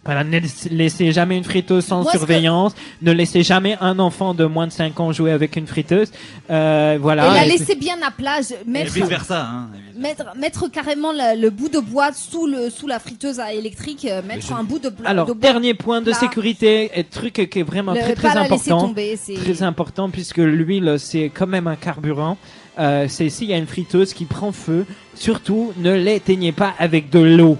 [0.03, 2.73] Voilà, ne laisse- laissez jamais une friteuse sans Moi, ce que- surveillance.
[3.03, 6.11] Ne laissez jamais un enfant de moins de 5 ans jouer avec une friteuse.
[6.49, 7.31] Euh, Et voilà.
[7.31, 9.45] la Et- laisser bien à Et mettre vice versa.
[9.45, 9.69] Hein.
[9.95, 14.05] mettre mettre carrément la- le bout de bois sous le sous la friteuse à électrique,
[14.09, 15.51] euh, mettre je- un bout de, bla- Alors, de bois.
[15.51, 18.87] dernier point de sécurité et truc qui est vraiment Le- très très la important.
[18.87, 22.37] tomber, Très important puisque l'huile c'est quand même un carburant.
[22.79, 27.11] Euh, c'est s'il y a une friteuse qui prend feu, surtout ne l'éteignez pas avec
[27.11, 27.57] de l'eau.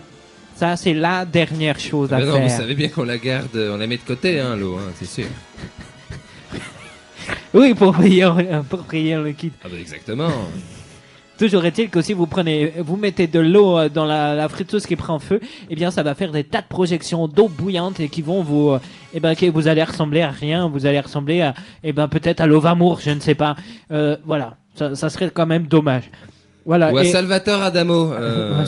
[0.61, 2.49] Ça c'est la dernière chose à non, vous faire.
[2.51, 5.25] savez bien qu'on la garde, on la met de côté, hein, l'eau, hein, c'est sûr.
[7.55, 8.29] Oui, pour payer,
[8.69, 9.51] pour payer le kit.
[9.63, 10.29] Ah bah exactement.
[11.39, 14.85] Toujours est-il que si vous prenez, vous mettez de l'eau euh, dans la, la friteuse
[14.85, 18.09] qui prend feu, eh bien ça va faire des tas de projections d'eau bouillante et
[18.09, 18.79] qui vont vous, euh,
[19.15, 22.39] eh ben que vous allez ressembler à rien, vous allez ressembler à, eh ben peut-être
[22.39, 23.55] à l'ovamour, je ne sais pas.
[23.91, 26.11] Euh, voilà, ça, ça serait quand même dommage.
[26.65, 26.93] Voilà.
[26.93, 28.11] Ou à et- Salvatore Adamo.
[28.13, 28.63] euh.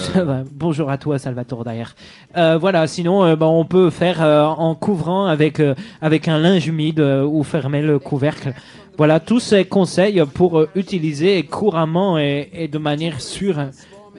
[0.52, 1.96] Bonjour à toi, Salvatore d'ailleurs.
[2.38, 2.88] Euh, voilà.
[2.88, 7.00] Sinon, euh, ben, on peut faire euh, en couvrant avec euh, avec un linge humide
[7.00, 8.54] euh, ou fermer le couvercle.
[8.98, 13.58] Voilà tous ces conseils pour utiliser couramment et, et de manière sûre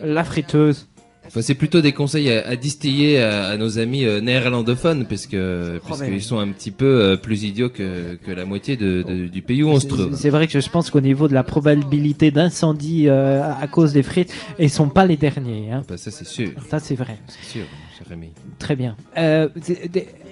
[0.02, 0.88] la friteuse.
[1.26, 5.26] Enfin, c'est plutôt des conseils à, à distiller à, à nos amis euh, néerlandophones, parce
[5.26, 9.26] que puisqu'ils sont un petit peu euh, plus idiots que, que la moitié de, de-
[9.26, 10.14] du pays où on se trouve.
[10.14, 14.02] C'est vrai que je pense qu'au niveau de la probabilité d'incendie euh, à cause des
[14.02, 15.72] frites, ils sont pas les derniers.
[15.72, 15.82] Hein.
[15.88, 17.18] Bah, ça c'est sûr, Ça c'est vrai.
[17.26, 17.64] c'est sûr,
[17.98, 18.28] cher ami.
[18.58, 18.94] Très bien.
[19.18, 19.48] Euh,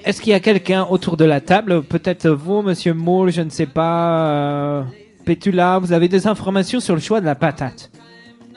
[0.05, 3.51] Est-ce qu'il y a quelqu'un autour de la table Peut-être vous, Monsieur Moule, je ne
[3.51, 4.29] sais pas.
[4.31, 4.83] Euh,
[5.25, 7.91] Pétula, vous avez des informations sur le choix de la patate?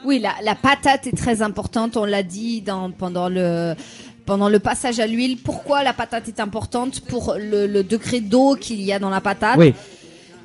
[0.05, 1.97] Oui, la, la patate est très importante.
[1.97, 3.73] On l'a dit dans, pendant le
[4.25, 5.37] pendant le passage à l'huile.
[5.37, 9.21] Pourquoi la patate est importante Pour le, le degré d'eau qu'il y a dans la
[9.21, 9.57] patate.
[9.57, 9.73] Oui.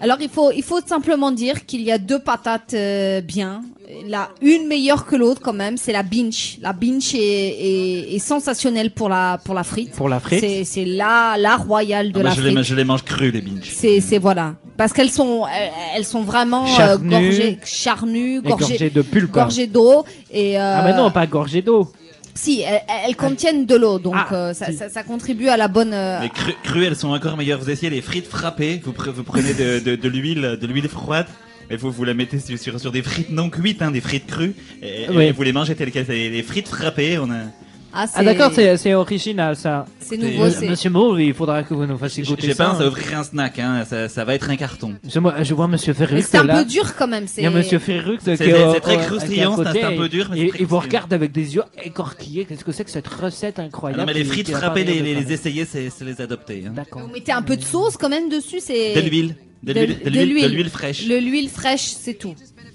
[0.02, 3.62] Alors il faut il faut simplement dire qu'il y a deux patates euh, bien.
[4.06, 6.58] La une meilleure que l'autre quand même, c'est la binge.
[6.62, 9.92] La binge est, est, est sensationnelle pour la pour la frite.
[9.92, 10.40] Pour la frite.
[10.40, 12.56] C'est c'est la la royale de Ah, la je, frite.
[12.56, 13.70] les, je les mange crus, les binges.
[13.70, 17.10] C'est c'est voilà parce qu'elles sont elles, elles sont vraiment euh, Charnues.
[17.10, 19.30] gorgées charnues, gorgées gorgées de pulpe.
[19.30, 21.92] gorgées d'eau et euh, Ah mais non, pas gorgée d'eau.
[22.34, 24.76] si elles, elles contiennent de l'eau donc Ah, euh, ça, si.
[24.78, 27.60] ça, ça contribue à la bonne euh, Les cru, crues, elles sont encore meilleures.
[27.60, 28.80] Vous essayez les frites frappées.
[28.82, 31.26] Vous, pre- vous prenez de, de, de l'huile, de l'huile froide.
[31.72, 34.54] Et vous, vous la mettez sur, des frites non cuites, hein, des frites crues.
[34.82, 36.06] Et, vous les mangez telles quelles.
[36.08, 37.44] Les frites frappées, on a.
[37.92, 39.84] ah, Ah d'accord, c'est c'est original ça.
[39.98, 42.64] c'est nouveau c'est Monsieur Moule, il faudra que vous nous fassiez goûter j'ai ça.
[42.66, 43.84] pas à ouvrir un snack, hein.
[43.88, 44.94] Ça, ça va être un carton.
[45.08, 46.58] Je, vois- je vois Monsieur mais Ferrux c'est un là.
[46.58, 49.56] peu dur quand même Il c'est y a Monsieur Ferrux qui est, c'est très croustillant,
[49.72, 52.44] c'est un peu dur, mais il vous regarde avec des yeux écorquillés.
[52.44, 55.30] Qu'est-ce que c'est que cette recette Ah incroyable non, mais les frites frappées, les, de
[55.32, 56.64] essayer, c'est c'est les adopter.
[56.66, 56.72] Hein.
[56.74, 57.02] D'accord.
[57.02, 59.36] vous mettez un peu de sauce quand même dessus c'est De l'huile.
[59.62, 61.06] De De- l'huile de de de fraîche.
[61.06, 62.34] le l'huile fraîche c'est tout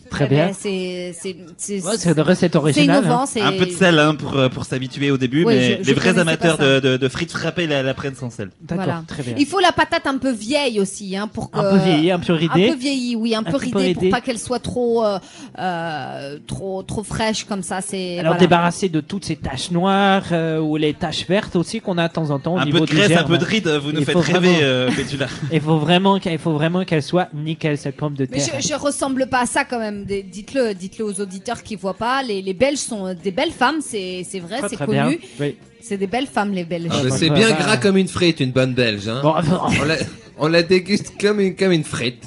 [0.10, 0.52] Très bien.
[0.54, 3.04] c'est c'est c'est Ouais, c'est une recette c'est originale.
[3.04, 3.26] innovant hein.
[3.28, 5.84] c'est Un peu de sel hein, pour, euh, pour s'habituer au début, Oui, mais je-
[5.84, 8.50] je les vrais amateurs de, de, de frites frappées la, la prennent sans sel.
[8.62, 9.04] D'accord, Voilà.
[9.08, 9.34] très bien.
[9.38, 12.20] Il faut la patate un peu vieille aussi, hein, pour que Un peu vieillie, un
[12.20, 12.68] peu ridée.
[12.70, 13.94] Un peu vieillie, oui, un, peu peu ridée, ridée.
[14.00, 15.18] pour pas qu'elle soit trop, euh,
[15.60, 17.82] euh, trop, trop fraîche comme ça.
[17.82, 18.40] C'est Alors voilà.
[18.40, 22.14] débarrasser de toutes ces taches noires euh, ou les taches vertes aussi qu'on a de
[22.14, 23.28] temps en temps au Un niveau peu de du graisse, un germe.
[23.28, 25.28] peu de ride, vous nous faites rêver, euh, Pétula.
[25.52, 28.60] Il faut vraiment qu'elle il faut vraiment qu'elle soit nickel cette pomme de Mais terre.
[28.62, 29.95] je, je ressemble pas à ça quand même.
[30.04, 32.22] Des- Dites-le, dites-le aux auditeurs qui voient pas.
[32.24, 35.20] Les, les Belges sont des belles femmes, c'est c'est vrai, Très, c'est connu.
[35.40, 35.56] Oui.
[35.82, 36.90] C'est des belles femmes les Belges.
[36.92, 39.08] Ah, bah, bah, c'est bah, bien bah, gras comme une frite, une bonne belge.
[39.08, 39.22] Hein.
[39.22, 39.96] Bon, enfin, On, la,
[40.40, 42.24] on la déguste comme une, comme une frite.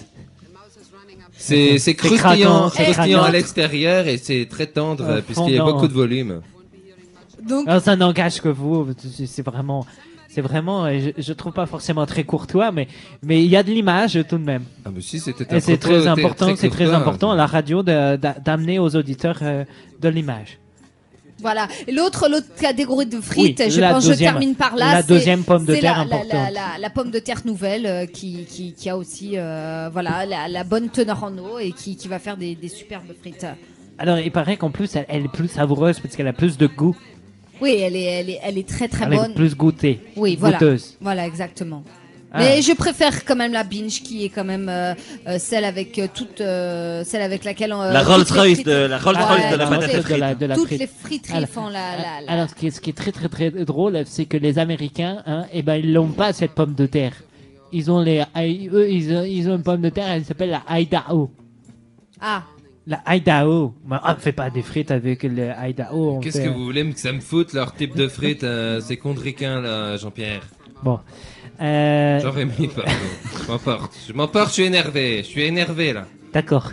[1.36, 5.64] C'est c'est croustillant, croustillant à l'extérieur et c'est très tendre Euh, euh, puisqu'il y a
[5.64, 6.40] beaucoup de volume.
[7.48, 8.86] Donc alors, ça n'engage que vous.
[9.26, 9.86] C'est vraiment,
[10.28, 10.84] c'est vraiment.
[10.84, 12.86] euh, Je, je trouve pas forcément très courtois, mais
[13.22, 14.64] mais il y a de l'image tout de même.
[14.84, 16.54] Ah mais si, c'était Et c'est très important.
[16.56, 19.64] C'est très important à la radio d'amener aux auditeurs euh,
[20.00, 20.58] de l'image.
[21.40, 21.68] voilà.
[21.86, 24.92] Et L'autre, l'autre catégorie de frites, Oui, je pense, je termine par là.
[24.94, 26.32] la deuxième pomme de terre la, la, importante.
[26.32, 30.26] la, la, la pomme de terre nouvelle euh, qui, qui, qui a aussi, euh, voilà,
[30.26, 33.46] la, la bonne teneur en eau et qui, qui va faire des, des superbes frites.
[34.00, 36.66] Alors il paraît qu'en plus elle, elle est plus savoureuse parce qu'elle a plus de
[36.68, 36.96] goût.
[37.60, 39.30] Oui, elle est, elle est, elle est très très elle bonne.
[39.32, 40.00] est plus goûtée.
[40.16, 40.58] Oui, voilà.
[40.58, 40.96] Goûteuse.
[41.00, 41.82] Voilà, exactement.
[42.30, 42.40] Ah.
[42.40, 44.92] Mais je préfère quand même la binge qui est quand même euh,
[45.26, 48.72] euh, celle avec euh, toute euh, celle avec laquelle on, euh, La Rolls-Royce frites- de,
[48.86, 50.18] la Rolls-Royce Ouais, de la toutes patate frites.
[50.18, 50.78] la- de la toutes frite.
[50.80, 53.12] les friteries Alors- font la, la, la- Alors, ce qui est, ce qui est très
[53.12, 56.74] très très drôle, c'est que les Américains, hein, eh ben, ils l'ont pas cette pomme
[56.74, 57.14] de terre.
[57.72, 60.78] Ils ont les, eux, ils ont, ils ont une pomme de terre, elle s'appelle la
[60.80, 61.30] Idaho.
[62.20, 62.42] ah
[62.88, 63.74] La Idaho.
[63.86, 66.20] Mais on fait pas des frites avec le Idaho.
[66.20, 68.96] Qu'est-ce fait- que vous voulez que ça me foute leur type de frites euh, C'est
[68.96, 70.40] condricain là, Jean-Pierre.
[70.82, 70.98] Bon.
[71.60, 72.90] Euh, Jean-Rémy, pardon.
[73.46, 73.92] je m'emporte.
[74.08, 75.18] Je m'emporte, je suis énervé.
[75.18, 76.06] Je suis énervé là.
[76.32, 76.70] D'accord.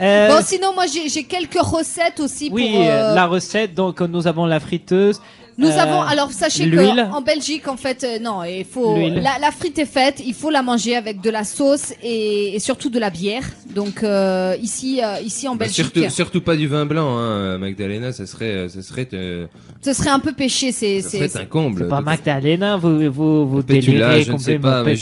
[0.00, 3.74] Euh, bon sinon moi j'ai j'ai quelques recettes aussi oui, pour euh, euh, la recette.
[3.74, 5.20] Donc, nous avons la friteuse.
[5.58, 9.38] Nous Euh, avons alors sachez que en Belgique en fait euh, non il faut la,
[9.40, 12.90] la frite est faite il faut la manger avec de la sauce et, et surtout
[12.90, 13.42] de la bière
[13.74, 17.56] donc euh, ici euh, ici en Bah, Belgique surtout, surtout pas du vin blanc, hein,
[17.58, 18.12] Magdalena.
[18.12, 19.46] Ça serait, ça serait, euh,
[19.82, 21.82] ce serait un peu péché c'est ça c'est serait un comble.
[21.84, 24.82] C'est pas Magdalena, vous, vous, vous Pétula, délirez je ne sais pas.
[24.82, 24.94] mais.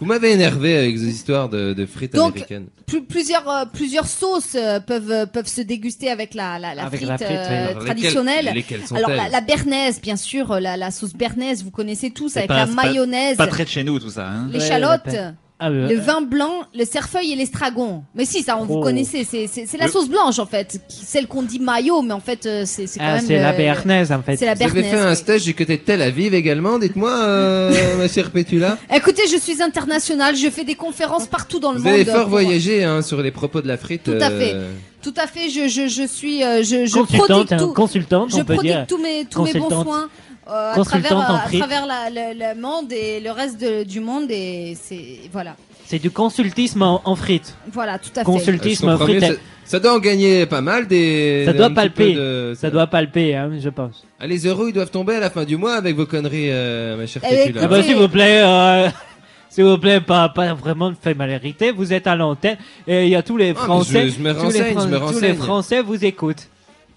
[0.00, 2.66] Vous m'avez énervé avec ces histoires de, de frites Donc, américaines.
[2.86, 7.08] Plus- plusieurs euh, plusieurs sauces peuvent peuvent se déguster avec la la, la Avec frite,
[7.08, 7.46] la frite, euh, oui.
[7.46, 8.50] Alors, lesquelles- traditionnelle.
[8.54, 12.10] lesquelles Alors sont-elles la, la bernaise bien sûr euh, la, la sauce bernaise vous connaissez
[12.10, 14.28] tous avec pas- la pas- mayonnaise, Pas près de chez nous, tout ça.
[14.28, 14.48] Hein.
[14.52, 18.02] l'échalote, Ouais, Ah, euh, le vin blanc, le cerfeuil et l'estragon.
[18.14, 18.80] Mais si ça on vous Oh.
[18.82, 22.12] connaissez c'est c'est c'est la Le- sauce blanche en fait celle qu'on dit mayo mais
[22.12, 24.36] en fait euh, c'est c'est quand ah, même c'est la béarnaise en fait.
[24.36, 27.96] c'est la Vous avez fait un stage du côté de Tel Aviv également, dites-moi, euh,
[27.96, 28.76] ma chère Pétula.
[28.94, 31.94] Écoutez, je suis internationale, je fais des conférences partout dans le Vous monde.
[31.94, 34.02] avez fort pour- voyagé hein, sur les propos de la frite.
[34.04, 34.52] Tout à fait.
[34.54, 34.70] euh,
[35.02, 38.30] Tout à fait, je, je, je suis, euh, je, je Consultante, prodigue hein, tout, consultante,
[38.30, 38.86] je on peut prodigue dire.
[38.88, 40.08] tous mes, tous mes bons soins
[40.48, 41.58] euh, à Consultante travers, en à frites.
[41.60, 45.56] travers la, le, le monde et le reste de- du monde et c'est voilà.
[45.84, 47.54] C'est du consultisme en, en frites.
[47.72, 48.24] Voilà, tout à fait.
[48.24, 49.20] Consultisme Je comprends frites.
[49.24, 49.32] ça,
[49.64, 51.44] ça doit en gagner pas mal des.
[51.46, 52.14] Ça doit palper.
[52.14, 54.04] de- Ça doit palper, hein, je pense.
[54.18, 56.96] Ah, les euros, ils doivent tomber à la fin du mois avec vos conneries, euh,
[56.96, 57.60] ma chère Eh Tétula.
[57.64, 58.88] Ah bah, s'il vous plaît, euh,
[59.48, 61.70] s'il vous plaît, pas, pas vraiment de familiarité.
[61.70, 62.56] Vous êtes à l'antenne
[62.88, 64.08] et il y a tous les Ah, Français.
[64.08, 65.34] je- je me tous les renseigne, Fran- je me Tous les.
[65.34, 66.48] Français vous écoutent.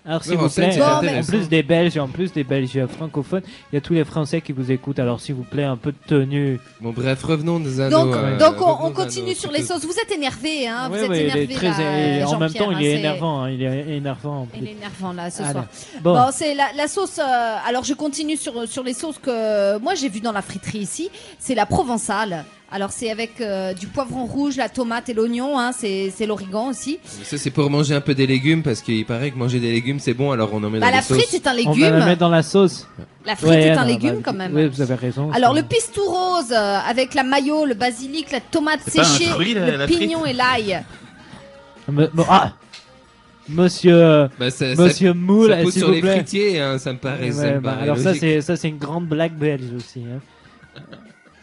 [0.05, 3.41] Alors s'il vous plaît, en plus des Belges, en plus des Belges francophones,
[3.71, 4.97] il y a tous les Français qui vous écoutent.
[4.99, 6.59] Alors s'il vous plaît, un peu de tenue.
[6.81, 8.05] Bon, bref, revenons des anneaux.
[8.05, 9.83] Donc, euh, donc on, continue sur les sauces.
[9.85, 12.39] Vous êtes énervé, hein Oui, Vous êtes oui, il est énervé très- là, et en
[12.39, 13.43] même temps, hein, il est c'est- énervant.
[13.43, 14.41] hein, il est énervant.
[14.41, 14.59] en plus.
[14.61, 15.51] Il est énervant là ce Allez.
[15.51, 15.65] soir.
[16.01, 17.19] Bon, Bon, c'est la, la sauce.
[17.19, 20.79] euh, alors je continue sur sur les sauces que moi j'ai vu dans la friterie
[20.79, 21.09] ici.
[21.39, 22.45] C'est la provençale.
[22.72, 25.57] Alors c'est avec euh, du poivron rouge, la tomate et l'oignon.
[25.59, 26.99] Hein, c'est l'origan aussi.
[27.24, 29.99] Ça, c'est pour manger un peu des légumes parce qu'il paraît que manger des légumes
[29.99, 31.17] c'est bon, alors on en met dans Bah, des la sauces.
[31.17, 32.05] frite est un on va la légume.
[32.05, 32.88] mettre dans la sauce.
[33.26, 34.55] La frite Ouais, est un non, légume bah, quand même.
[34.55, 35.32] Oui, vous avez raison.
[35.32, 39.72] Alors le pistou rose euh, avec la mayo, le basilic, la tomate séchée, fruit, la-
[39.72, 40.80] le la pignon et l'ail.
[42.30, 42.53] Ah
[43.47, 46.15] Monsieur, Bah, ça, ça- Monsieur Moule, ça pousse s'il sur vous les plaît.
[46.17, 47.32] fritiers, hein, ça me paraît.
[47.32, 48.20] Ouais, bah, alors ça logique.
[48.22, 50.01] c'est ça c'est une grande blague belge aussi.
[50.01, 50.20] Hein.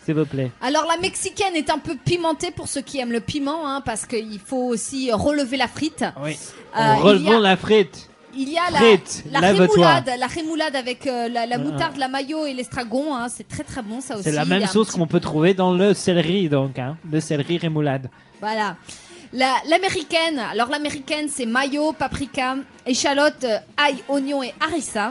[0.06, 0.50] S'il vous plaît.
[0.62, 4.06] Alors la mexicaine est un peu pimentée pour ceux qui aiment le piment, hein, parce
[4.06, 6.04] qu'il faut aussi relever la frite.
[6.22, 6.38] Oui.
[6.76, 8.08] Euh, a- Relevons la frite.
[8.38, 9.66] Il y a la, Frite, la lève-toi.
[9.66, 11.58] rémoulade, la rémoulade avec euh, la, la Ah.
[11.58, 13.14] moutarde, la mayo et l'estragon.
[13.14, 14.24] Hein, c'est très très bon ça aussi.
[14.24, 17.56] C'est la même sauce petit- qu'on peut trouver dans le céleri donc hein, le céleri
[17.58, 18.08] rémoulade.
[18.40, 18.76] Voilà.
[19.32, 25.10] La- L'américaine, alors l'américaine c'est mayo, paprika, échalote, euh, ail, oignon et harissa.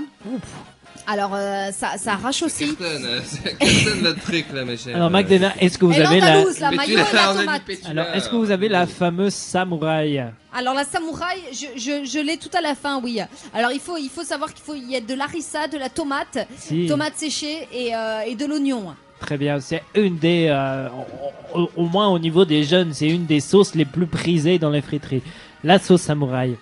[1.07, 2.75] Alors euh, ça, ça arrache aussi.
[2.75, 3.19] Cartonne, euh,
[3.59, 4.95] cartonne notre truc là, mes chers.
[4.95, 7.61] Alors Magdalena, est-ce que vous Et avez la la et la tomate.
[7.87, 12.37] Alors est-ce que vous avez la fameuse samouraï Alors la samouraï, je, je, je l'ai
[12.37, 13.19] tout à la fin, oui.
[13.53, 15.89] Alors il faut, il faut savoir qu'il faut il y a de l'harissa, de la
[15.89, 16.87] tomate, Si.
[16.87, 18.95] tomate séchée et, euh, et de l'oignon.
[19.19, 20.87] Très bien, c'est une des euh,
[21.53, 24.59] au, au- au moins au niveau des jeunes, c'est une des sauces les plus prisées
[24.59, 25.23] dans les friteries.
[25.63, 26.55] La sauce samouraï.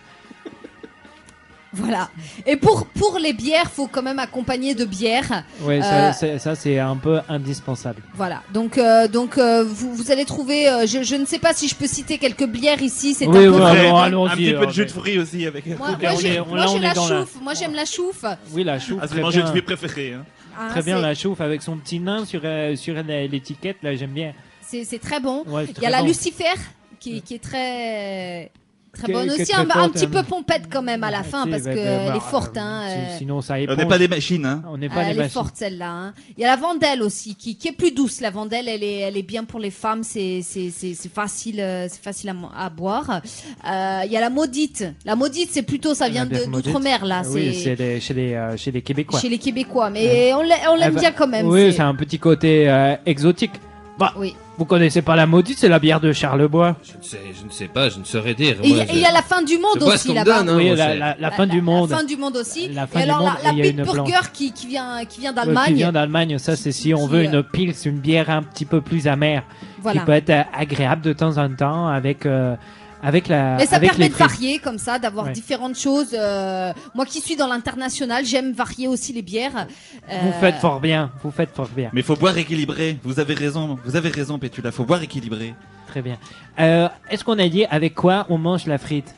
[1.73, 2.09] Voilà.
[2.45, 5.43] Et pour pour les bières, faut quand même accompagner de bière.
[5.61, 8.01] Ouais, Euh, ça, c'est- un peu indispensable.
[8.13, 8.41] Voilà.
[8.53, 10.69] Donc euh, donc euh, vous, vous allez trouver.
[10.69, 13.13] euh, je, je ne sais pas si je peux citer quelques bières ici.
[13.13, 13.49] C'est Oui, un peu.
[13.49, 15.65] oui, Ouais, allons- un petit peu de jus de fruits aussi avec.
[15.65, 16.39] Moi, moi, j'ai-
[16.79, 17.41] la chouffe.
[17.41, 18.23] Moi j'aime la chouffe.
[18.51, 18.99] Oui, la chouffe.
[19.01, 19.49] Ah, c'est très mon jus de bien.
[19.51, 20.13] fruits préféré.
[20.13, 20.25] Hein.
[20.59, 24.11] Hein, Très bien la chouffe avec son petit nain sur euh, sur l'étiquette là, j'aime
[24.11, 24.33] bien.
[24.61, 25.43] C'est c'est très bon.
[25.47, 26.01] Ouais, Il y a la.
[26.03, 26.53] Lucifer
[26.99, 28.51] qui, qui est très
[28.93, 30.09] très bonne aussi, très un, petit hein.
[30.11, 32.57] peu pompette quand même à la fin Si, parce bah, qu'elle bah, bah, est forte.
[32.57, 33.77] Hein, si- Sinon ça On éponge.
[33.77, 34.45] n'est pas des machines.
[34.45, 34.63] Hein.
[34.69, 35.31] On n'est pas elle des est machines.
[35.33, 35.89] forte celle-là.
[35.91, 36.13] hein.
[36.37, 38.21] Il y a la Vandelle aussi qui, qui est plus douce.
[38.21, 40.03] La Vandelle, elle est, elle est bien pour les femmes.
[40.03, 43.21] C'est, c'est, c'est, c'est facile, euh, c'est facile à, boire.
[43.67, 44.85] Euh, Il y a la Maudite.
[45.05, 47.23] La Maudite, c'est plutôt, ça vient d'outre-mer là.
[47.29, 49.19] Oui, c'est les- chez les euh, chez les Québécois.
[49.19, 49.89] chez les Québécois.
[49.89, 51.47] Mais on, l'a- on l'aime Ah bah, bien quand même.
[51.47, 53.53] Oui, c'est- c'est un petit côté euh, exotique.
[53.97, 54.35] Bah, Oui.
[54.57, 56.75] Vous connaissez pas la maudite, c'est la bière de Charlebois.
[56.83, 58.57] Je ne sais, je ne sais pas, je ne saurais dire.
[58.61, 60.41] Et il y, a- je- et il y a la fin du monde aussi là-bas.
[60.41, 60.95] hein, oui, la, cher.
[60.99, 61.89] la, la fin du monde.
[61.89, 62.67] La fin du monde aussi.
[62.69, 64.31] La et fin du alors monde, la, et plante.
[64.31, 65.73] qui, qui vient, qui vient Ouais, qui d'Allemagne.
[65.75, 68.65] vient d'Allemagne, ça c'est si on Qui, veut euh, une pils, une bière un petit
[68.65, 69.43] peu plus amère,
[69.81, 69.99] voilà.
[69.99, 72.55] qui peut être agréable de temps en temps avec euh,
[73.03, 75.31] avec la Et ça avec permet les de varier comme ça, d'avoir Ouais.
[75.33, 76.13] différentes choses.
[76.13, 79.67] euh, moi qui suis dans l'international, j'aime varier aussi les bières.
[80.07, 81.89] Vous Euh, faites fort bien, vous faites fort bien.
[81.93, 82.97] Mais faut boire équilibré.
[83.03, 83.77] Vous avez raison.
[83.85, 84.71] Vous avez raison, Pétula.
[84.71, 85.53] Faut boire équilibré.
[85.87, 86.17] Très bien.
[86.59, 89.13] Euh, Est-ce qu'on a dit avec quoi on mange la frite?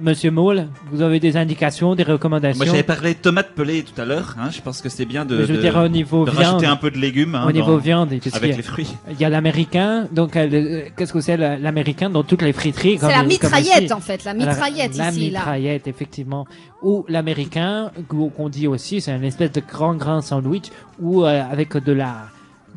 [0.00, 4.00] Monsieur Moule, vous avez des indications, des recommandations Moi, j'avais parlé de tomates pelées tout
[4.00, 4.34] à l'heure.
[4.38, 4.48] Hein.
[4.50, 6.44] Je pense que c'est bien de, Mais Je veux de- dire au niveau de viande.
[6.44, 7.34] rajouter un peu de légumes.
[7.34, 8.88] hein, au niveau dans- viande, avec a- les fruits.
[9.10, 12.52] Il y a l'américain, donc euh, le- qu'est-ce que c'est la- l'américain dans toutes les
[12.54, 13.92] friteries C'est la mitraillette ici.
[13.92, 15.38] en fait, la La- mitraillette la, ici là.
[15.40, 16.46] mitraillette, effectivement.
[16.82, 20.66] Ou l'américain, qu'on dit aussi, c'est une espèce de grand grand sandwich
[20.98, 22.28] ou euh, avec de la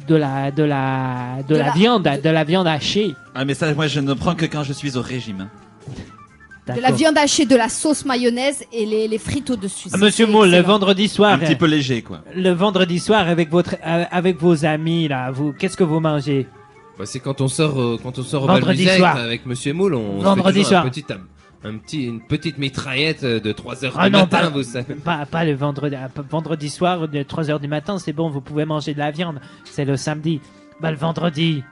[0.09, 3.13] de la de la de, De la, la- viande, de la viande hachée.
[3.35, 5.47] Ah, mais ça, moi, je ne prends que quand je suis au régime.
[6.67, 9.89] De la viande hachée, de la sauce mayonnaise et les, les frites au-dessus.
[9.91, 12.21] Ah, Monsieur Moule, le vendredi soir, Un petit peu léger, quoi.
[12.35, 16.47] le vendredi soir avec votre euh, avec vos amis là, vous qu'est-ce que vous mangez?
[16.97, 19.17] Bah, c'est quand on sort, euh, quand on sort au Vendredi soir.
[19.17, 20.85] avec Monsieur Moule, on se Vendredi fait toujours soir.
[20.85, 21.05] un petit,
[21.65, 24.49] un, un petit, une petite mitraillette euh, de 3 heures Ah du non, matin, pas-
[24.49, 24.93] vous savez.
[24.95, 28.41] Pas, pas le vendredi, pas- vendredi soir de 3 heures du matin, c'est bon, vous
[28.41, 29.41] pouvez manger de la viande.
[29.65, 30.39] C'est le samedi.
[30.79, 31.63] Bah le vendredi.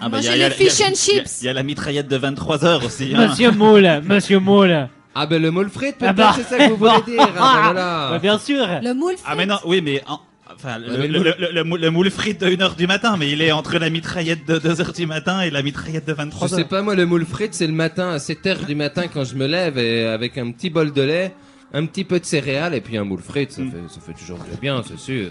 [0.00, 1.42] Ah, bah, y a- les y a- fish and y a- chips.
[1.42, 3.12] Il y a la mitraillette de 23 heures aussi.
[3.14, 3.28] hein.
[3.28, 4.88] Monsieur Moule, Monsieur Moule.
[5.14, 6.34] Ah ben le moule frite, Ah peut-être, bah.
[6.36, 7.20] c'est ça que vous voulez dire.
[7.20, 8.08] Ah, ben voilà.
[8.12, 8.66] Bah, bien sûr.
[8.82, 10.02] Le moule Ah, mais non, oui, mais.
[10.08, 10.20] en-
[10.52, 13.16] Enfin, le, Ouais, le, le- le- le moule- le moule frite de 1h du matin,
[13.18, 16.48] mais il est entre la mitraillette de 2h du matin et la mitraillette de 23
[16.48, 19.04] Je sais pas, moi, le moule frite, c'est le matin, à 7 heures du matin,
[19.12, 21.34] quand je me lève, et avec un petit bol de lait,
[21.72, 23.70] un petit peu de céréales, et puis un moule frite, ça, Mm.
[23.70, 25.30] fait, ça fait toujours très bien, c'est sûr.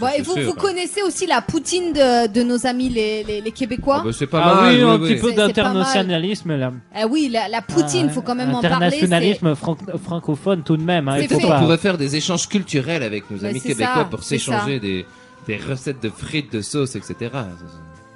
[0.00, 3.50] Bon, et vous, vous connaissez aussi la poutine de, de nos amis les, les, les
[3.52, 4.74] Québécois Ah bah, c'est pas Ah mal.
[4.74, 5.20] oui, un oui, petit oui.
[5.20, 6.72] peu d'internationalisme là.
[6.94, 8.66] Ah oui, la, la poutine, Ah, faut quand même en parler.
[8.86, 11.08] Internationalisme fran- francophone tout de même.
[11.08, 11.36] Hein, il faut.
[11.46, 15.06] On pourrait faire des échanges culturels avec nos Ouais, amis québécois ça, pour s'échanger des,
[15.46, 17.30] des recettes de frites, de sauces, etc.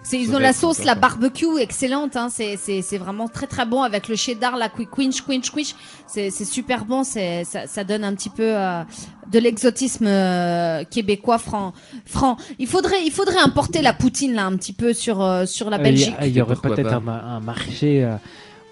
[0.02, 2.16] C'est, ils ont la sauce, la barbecue excellente.
[2.16, 2.28] Hein.
[2.30, 5.74] C'est, c'est, c'est vraiment très très bon avec le cheddar, la quinch, quinch, quinch.
[6.06, 7.04] C'est, c'est super bon.
[7.04, 8.82] C'est, ça, ça donne un petit peu euh,
[9.30, 11.74] de l'exotisme euh, québécois franc,
[12.06, 12.38] franc.
[12.58, 15.76] Il faudrait, il faudrait importer la poutine là un petit peu sur euh, sur la
[15.76, 16.14] Euh, il y Belgique.
[16.18, 18.02] a- Il y aurait Pourquoi peut-être un, un marché.
[18.02, 18.14] euh,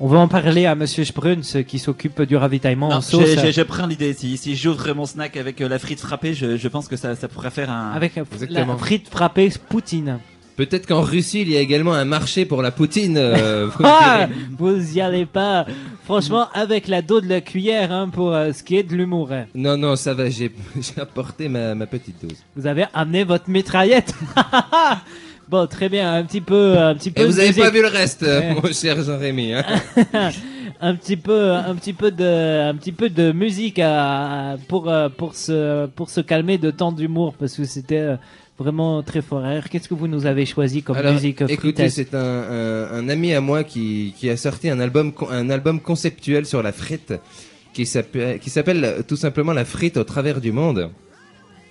[0.00, 3.26] On va en parler à Monsieur Spruns euh, qui s'occupe du ravitaillement Non, en sauce.
[3.26, 4.14] j'ai- j'ai- je prends l'idée.
[4.14, 7.14] Si, si j'ouvre mon snack avec euh, la frite frappée, je, je pense que ça,
[7.14, 7.92] ça pourrait faire un.
[7.92, 8.72] Avec Exactement.
[8.72, 10.18] la frite frappée poutine.
[10.58, 13.16] Peut-être qu'en Russie, il y a également un marché pour la poutine.
[13.16, 14.26] euh, vous Ah,
[14.58, 15.64] vous y allez pas.
[16.04, 19.30] Franchement, avec la dos de la cuillère hein, pour euh, ce qui est de l'humour.
[19.32, 19.46] hein.
[19.54, 22.38] non, non, ça va, j'ai j'ai apporté ma, ma petite dose.
[22.56, 24.12] Vous avez amené votre mitraillette.
[25.48, 26.12] bon, très bien.
[26.12, 27.22] Un petit peu, un petit peu.
[27.22, 27.62] Et vous de avez musique.
[27.62, 29.54] pas vu le reste, euh, mon cher Jean-Rémy.
[29.54, 29.64] Hein
[30.80, 35.08] un petit peu, un petit peu de, un petit peu de musique à, pour euh,
[35.08, 38.16] pour se pour se calmer de tant d'humour parce que c'était euh,
[38.58, 39.44] vraiment très fort.
[39.44, 43.08] Alors, qu'est-ce que vous nous avez choisi comme Alors, musique écoutez, c'est un, un, un
[43.08, 47.14] ami à moi qui, qui a sorti un album, un album conceptuel sur la frite
[47.72, 50.90] qui s'appelle, euh, tout simplement la frite au travers du monde.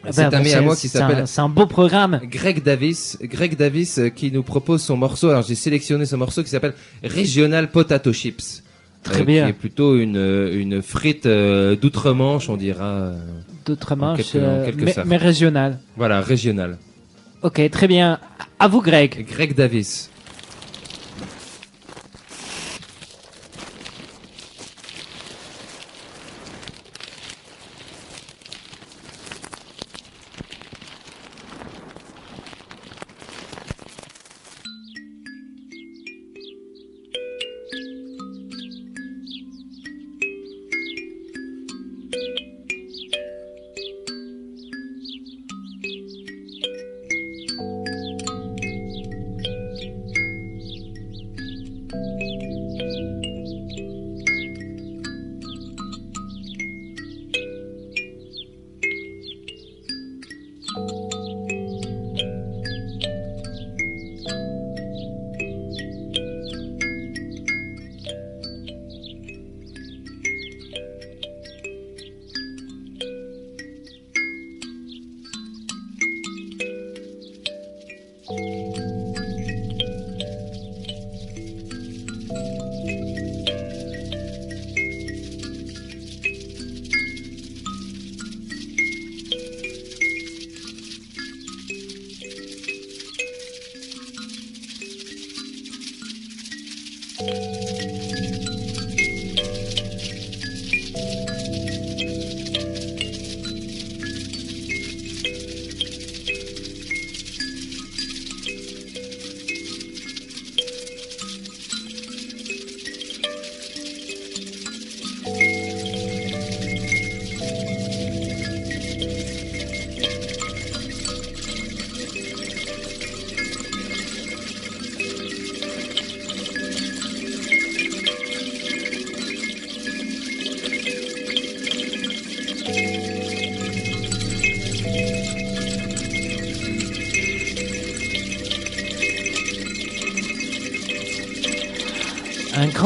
[0.04, 2.22] Ah C'est ben, un ami à moi qui s'appelle C'est un beau programme.
[2.24, 5.30] Greg Davis, Greg Davis euh, qui nous propose son morceau.
[5.30, 8.64] Alors j'ai sélectionné ce morceau qui s'appelle Regional Potato Chips.
[9.04, 9.44] Très euh, bien.
[9.46, 13.14] Qui est plutôt une, euh, une frite euh, d'outre-Manche, on dira.
[13.68, 15.78] D'autres manches, euh, mais, mais régionales.
[15.98, 16.78] Voilà, régional.
[17.42, 18.18] Ok, très bien.
[18.60, 19.28] À vous, Greg.
[19.30, 20.10] Greg Davis.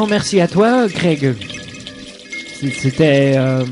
[0.02, 1.36] Grand merci à toi, Greg.
[2.80, 3.64] C'était euh,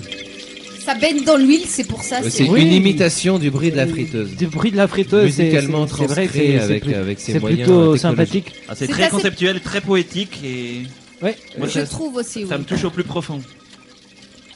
[0.85, 2.17] Ça baigne dans l'huile, c'est pour ça.
[2.23, 2.61] Euh, C'est Oui.
[2.61, 4.35] une imitation du bruit de la friteuse.
[4.35, 5.33] du bruit de la friteuse.
[5.33, 7.63] c'est- vrai, c'est- avec, plus- avec ses C'est moyens.
[7.63, 8.53] plutôt sympathique.
[8.67, 10.83] Ah, c'est C'est très assez- conceptuel, très poétique et
[11.23, 11.35] Ouais.
[11.57, 12.45] moi, Je ça, trouve aussi.
[12.47, 12.59] ça oui.
[12.61, 13.41] me touche au plus profond.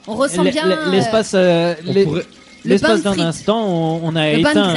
[0.05, 2.24] On ressent bien euh, L'espace, euh, le
[2.65, 4.74] l'espace d'un instant, on, on a le bain de éteint.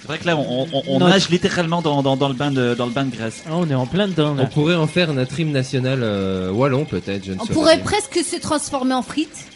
[0.00, 2.74] C'est vrai que là, on, on, on nage littéralement dans, dans, dans le bain de,
[2.74, 3.42] dans le bain de graisse.
[3.46, 4.46] Ah, on est en plein dedans On là.
[4.46, 7.24] pourrait en faire notre hymne national euh, wallon peut-être.
[7.24, 7.84] Je ne On saurais pourrait dire.
[7.84, 9.46] presque se transformer en frites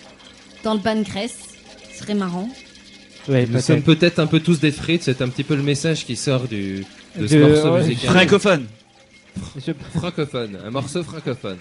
[0.62, 1.38] dans le bain de graisse.
[1.92, 2.48] Ce serait marrant.
[3.28, 3.64] Ouais, Nous peut-être.
[3.64, 5.02] sommes peut-être un peu tous des frites.
[5.02, 6.84] C'est un petit peu le message qui sort du
[7.18, 7.82] de ce De- morceau ouais.
[7.86, 8.10] musical.
[8.10, 8.66] Francophone.
[9.56, 11.56] Je- francophone, un morceau francophone.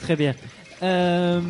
[0.00, 0.34] Très bien.
[0.82, 1.40] Euh,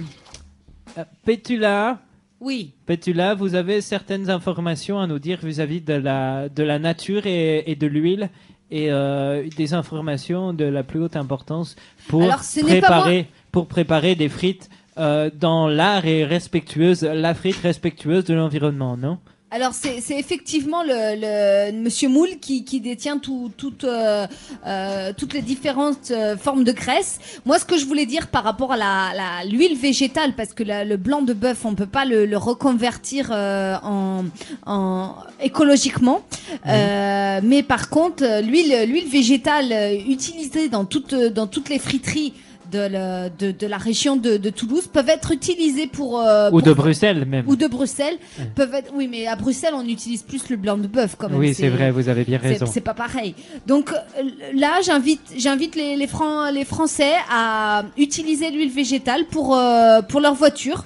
[0.98, 1.98] euh, Pétula,
[2.42, 2.72] Oui.
[2.86, 7.70] Pétula, vous avez certaines informations à nous dire vis-à-vis de la, de la nature et,
[7.70, 8.30] et de l'huile
[8.72, 11.76] et euh, des informations de la plus haute importance
[12.08, 18.24] pour Alors, préparer, pour préparer des frites euh, dans l'art et respectueuse, la frite respectueuse
[18.24, 19.18] de l'environnement, non?
[19.54, 24.26] Alors c'est c'est effectivement le, le Monsieur Moule qui, qui détient tout, toutes euh,
[24.66, 27.18] euh, toutes les différentes euh, formes de graisse.
[27.44, 30.62] Moi, ce que je voulais dire par rapport à la la- l'huile végétale, parce que
[30.62, 34.24] la- le blanc de bœuf, on peut pas le, le reconvertir euh, en,
[34.64, 36.22] en écologiquement.
[36.66, 39.70] Euh, mais par contre, euh, l'huile l'huile végétale
[40.08, 42.32] utilisée dans toutes dans toutes les friteries
[42.72, 46.50] de, le- de, de la région de, de Toulouse peuvent être utilisées pour euh, Ou
[46.58, 47.44] pour- de Bruxelles même.
[47.48, 48.16] ou de Bruxelles
[48.54, 51.38] peuvent être oui mais à Bruxelles on utilise plus le blanc de bœuf quand même
[51.38, 52.66] Oui, c'est vrai, vous avez bien raison.
[52.66, 53.34] c'est pas pareil
[53.66, 54.22] donc euh,
[54.54, 60.20] là j'invite j'invite les les, Fran- les français à utiliser l'huile végétale pour euh, pour
[60.20, 60.84] leur voiture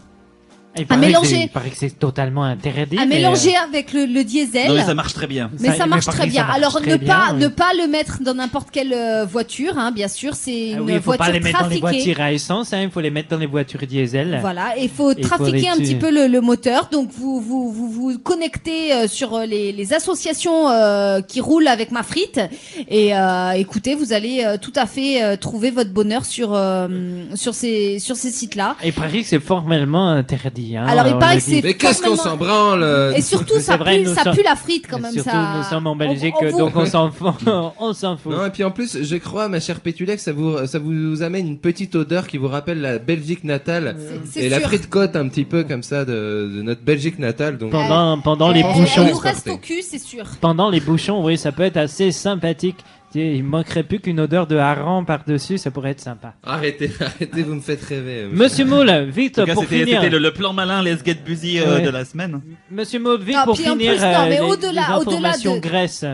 [0.77, 1.41] Il à paraît que mélanger.
[1.45, 2.99] Il paraît que c'est totalement interdit.
[2.99, 5.51] à mais, mélanger euh, avec le, le diesel Non, mais ça marche très bien.
[5.61, 6.43] mais ça, Ça- marche mais très bien.
[6.43, 7.39] ça marche Alors très ne bien, pas oui.
[7.41, 10.81] ne pas le mettre dans n'importe quelle euh, voiture, hein, bien sûr, c'est ah une
[10.81, 13.01] oui, il faut voiture pas les mettre dans les voitures à essence, hein, il faut
[13.01, 14.39] les mettre dans les voitures diesel.
[14.41, 16.89] Voilà, et il faut Il faut trafiquer un petit peu le, le moteur.
[16.93, 21.91] Donc vous vous vous, vous connectez euh, sur les, les associations euh, qui roulent avec
[21.91, 22.41] ma frite
[22.89, 26.89] et euh, écoutez, vous allez euh, tout à fait euh, trouver votre bonheur sur euh,
[27.35, 28.77] sur ces sur ces sites-là.
[28.85, 30.66] Il paraît que c'est formellement interdit.
[30.75, 33.77] Hein, Alors, il paraît que c'est Mais qu'est-ce qu'on s'en branle euh, Et surtout ça
[33.77, 35.55] vrai, pue nous ça sommes- pue la frite quand même Surtout, ça.
[35.59, 37.29] nous sommes en On- Belgique, on vous- donc on s'en fout.
[37.79, 38.33] on s'en fout.
[38.33, 41.47] Non, et puis en plus, je crois, ma chère Pétulec, ça vous, ça vous amène
[41.47, 43.97] une petite odeur qui vous rappelle la Belgique natale.
[44.31, 47.59] C'est- Et la frite côte un petit peu comme ça de, de notre Belgique natale.
[47.59, 49.03] Donc, Pendant, pendant les bouchons.
[49.05, 50.25] Elle nous reste au cul, c'est sûr.
[50.41, 52.77] Pendant les bouchons, oui, ça peut être assez sympathique.
[53.23, 56.35] Il manquerait plus qu'une odeur de hareng par-dessus, ça pourrait être sympa.
[56.45, 58.23] arrêtez, arrêtez, vous me faites rêver.
[58.25, 60.01] euh, Monsieur Moule, vite En tout cas, pour finir.
[60.01, 61.83] c'était le, le plan malin Let's Get Busy euh, Ouais.
[61.83, 62.41] de la semaine.
[62.71, 66.05] Monsieur Moule, vite Non, pour finir plus, non, euh, mais au-delà- au-delà de- graisse.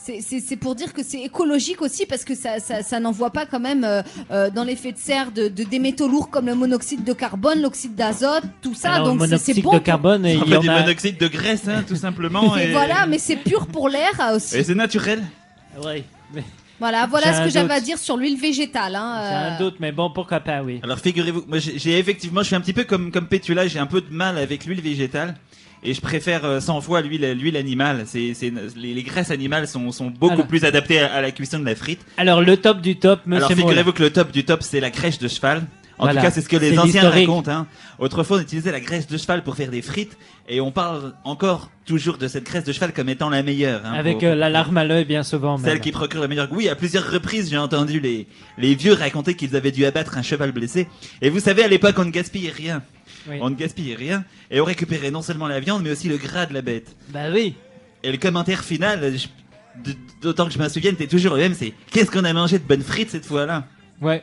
[0.00, 3.28] C'est- C'est c'est pour dire que c'est écologique aussi parce que ça, ça, ça n'envoie
[3.30, 6.46] pas quand même euh, euh, dans l'effet de serre de, de des métaux lourds comme
[6.46, 8.92] le monoxyde de carbone, l'oxyde d'azote, tout ça.
[8.92, 9.72] Alors, donc c'est- bon.
[9.72, 10.80] de pour- carbone, En il y en du a.
[10.80, 12.56] monoxyde de graisse, hein, tout simplement.
[12.56, 14.56] Et et voilà, mais c'est pur pour l'air aussi.
[14.56, 15.22] et c'est naturel.
[15.84, 16.04] Oui, mais
[16.80, 18.94] Voilà, voilà ce que j'avais à dire sur l'huile végétale.
[18.94, 20.78] Hein, j'ai un euh, doute, mais bon, pourquoi pas, oui.
[20.84, 23.86] Alors figurez-vous, moi j'ai effectivement, je suis un petit peu comme comme Pétula, j'ai un
[23.86, 25.34] peu de mal avec l'huile végétale.
[25.84, 28.04] Et je préfère euh, 100 fois l'huile l'huile animale.
[28.06, 30.46] C'est c'est les, les graisses animales sont sont beaucoup Alors.
[30.46, 32.00] plus adaptées à, à la cuisson de la frite.
[32.16, 34.90] Alors, le top du top, monsieur Alors figurez-vous que le top du top c'est la
[34.90, 35.62] graisse de cheval.
[35.98, 36.20] En Voilà.
[36.20, 37.50] tout cas, c'est ce que les anciens racontent.
[37.50, 37.66] Hein.
[37.98, 40.16] Autrefois, on utilisait la graisse de cheval pour faire des frites,
[40.48, 43.80] et on parle encore toujours de cette graisse de cheval comme étant la meilleure.
[43.84, 45.58] hein, Avec pour- euh, l'alarme à l'œil, bien souvent.
[45.58, 45.80] Celle même.
[45.80, 46.48] qui procure la meilleure.
[46.52, 48.26] Oui, à plusieurs reprises, j'ai entendu les,
[48.58, 50.86] les vieux raconter qu'ils avaient dû abattre un cheval blessé.
[51.20, 52.82] Et vous savez, à l'époque, on ne gaspillait rien.
[53.28, 53.38] Oui.
[53.40, 54.24] On ne gaspillait rien.
[54.50, 56.94] Et on récupérait non seulement la viande, mais aussi le gras de la bête.
[57.08, 57.56] Bah oui.
[58.04, 59.92] Et le commentaire final, je-
[60.22, 62.64] d'autant que je me souvienne, était toujours le même, c'est qu'est-ce qu'on a mangé de
[62.64, 63.64] bonnes frites cette fois-là?
[64.00, 64.22] Ouais.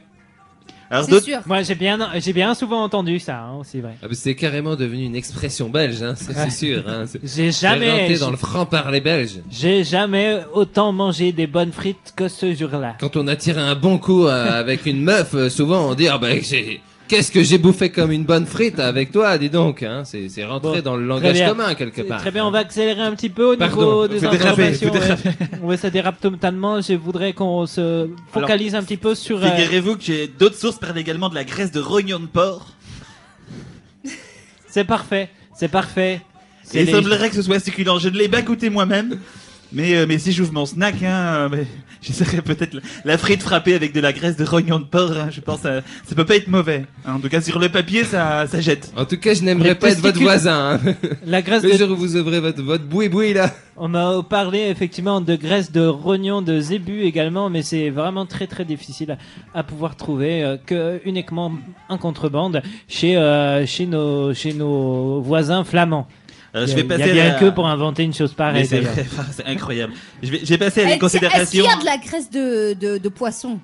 [0.89, 1.39] Alors C'est d'autres, sûr.
[1.45, 3.95] Moi, j'ai bien, j'ai bien souvent entendu ça, hein, c'est vrai.
[4.03, 6.83] Ah, bah, c'est carrément devenu une expression belge, hein, c'est c'est sûr.
[6.87, 9.39] Hein, J'ai jamais, rentré dans le franc-parler belge.
[9.49, 12.95] j'ai jamais autant mangé des bonnes frites que ce jour-là.
[12.99, 16.07] Quand on a tiré un bon coup euh, avec une meuf, euh, souvent on dit
[16.07, 19.83] ah ben j'ai qu'est-ce que j'ai bouffé comme une bonne frite avec toi, dis donc.
[19.83, 21.49] Hein, c'est c'est rentré Bon, dans le langage bien.
[21.49, 22.21] commun quelque part.
[22.21, 24.91] Très bien, on va accélérer un petit peu au Pardon, niveau des informations.
[25.77, 26.81] ça dérape totalement.
[26.81, 29.43] Je voudrais qu'on se focalise un petit peu sur.
[29.43, 32.67] euh, figurez-vous que j'ai d'autres sources parlent également de la graisse de rognon de porc.
[34.67, 36.21] C'est parfait, c'est parfait.
[36.73, 37.99] Il les- semblerait que ce soit succulent.
[37.99, 39.19] Je ne l'ai pas goûté moi-même.
[39.73, 41.65] Mais, euh, mais si j'ouvre mon snack, hein, euh, mais
[42.01, 45.11] j'essaierai peut-être la, la frite frappée avec de la graisse de rognon de porc.
[45.17, 46.85] hein, je pense que ça, ça peut pas être mauvais.
[47.05, 47.15] hein.
[47.15, 48.91] en tout cas, sur le papier, ça, ça jette.
[48.95, 50.79] En tout cas, je n'aimerais pas être votre voisin.
[50.85, 50.93] Hein.
[51.25, 53.51] La graisse Le de jour où vous ouvrez votre votre boui-boui là.
[53.77, 58.47] On m'a parlé effectivement de graisse de rognon, de zébu également, mais c'est vraiment très
[58.47, 59.17] très difficile
[59.53, 61.51] à, à pouvoir trouver euh, que uniquement
[61.89, 66.07] en contrebande chez euh, chez nos chez nos voisins flamands.
[66.61, 68.65] Il je vais passer il y a bien à- que pour inventer une chose pareille.
[69.31, 69.93] c'est incroyable.
[70.23, 71.63] Je vais, je vais passer à des est-ce qu'il considérations.
[71.65, 73.59] y a de la graisse de, de, de poisson?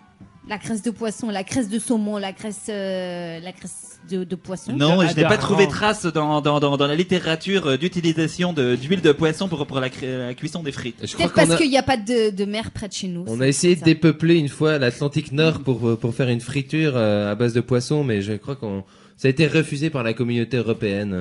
[0.50, 4.36] La graisse de poisson, la graisse de saumon, la graisse, euh, la graisse de, de
[4.36, 4.74] poisson?
[4.74, 5.72] Non, je n'ai pas trouvé hareng.
[5.72, 9.90] trace dans, dans, dans, dans la littérature euh, d'utilisation d'huile de poisson pour, pour la,
[10.34, 10.96] cuisson des frites.
[11.04, 13.08] Je crois Peut-être parce a, qu'il n'y a pas de, de mer près de chez
[13.08, 13.24] nous.
[13.28, 16.94] on a essayé de dépeupler une fois l'Atlantique Nord pour euh, pour faire une friture
[16.96, 18.84] euh, à base de poisson, mais je crois qu'on
[19.18, 21.14] ça a été refusé par la communauté européenne.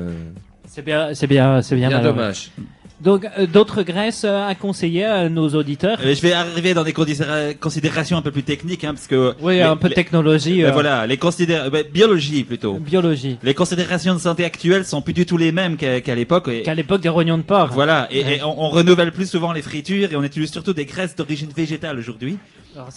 [0.70, 0.74] Euh.
[0.74, 2.00] C'est bien, c'est bien, c'est bien.
[2.02, 2.50] Dommage.
[3.00, 5.98] Donc euh, d'autres graisses euh, à conseiller à nos auditeurs.
[6.04, 7.18] Euh, je vais arriver dans des condis-
[7.58, 10.70] considérations un peu plus techniques, hein, parce que Oui, les- un peu de technologie, euh,
[10.70, 12.74] voilà, les considér- ben, biologie plutôt.
[12.74, 13.38] biologie.
[13.42, 16.50] Les considérations de santé actuelles sont plus du tout les mêmes qu'à l'époque.
[16.62, 17.70] Qu'à l'époque des rognons de porc.
[17.72, 18.36] Voilà, et, Ouais.
[18.36, 21.48] et on, on renouvelle plus souvent les fritures et on utilise surtout des graisses d'origine
[21.56, 22.36] végétale aujourd'hui.
[22.74, 22.88] Alors,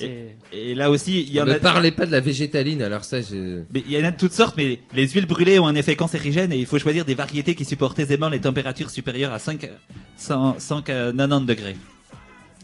[0.51, 1.59] Et, là aussi, il y en ne a.
[1.59, 3.61] parlez pas de la végétaline, alors ça, je...
[3.73, 5.95] Mais il y en a de toutes sortes, mais les huiles brûlées ont un effet
[5.95, 9.69] cancérigène et il faut choisir des variétés qui supportent aisément les températures supérieures à 5,
[10.17, 11.75] 100, 190 degrés.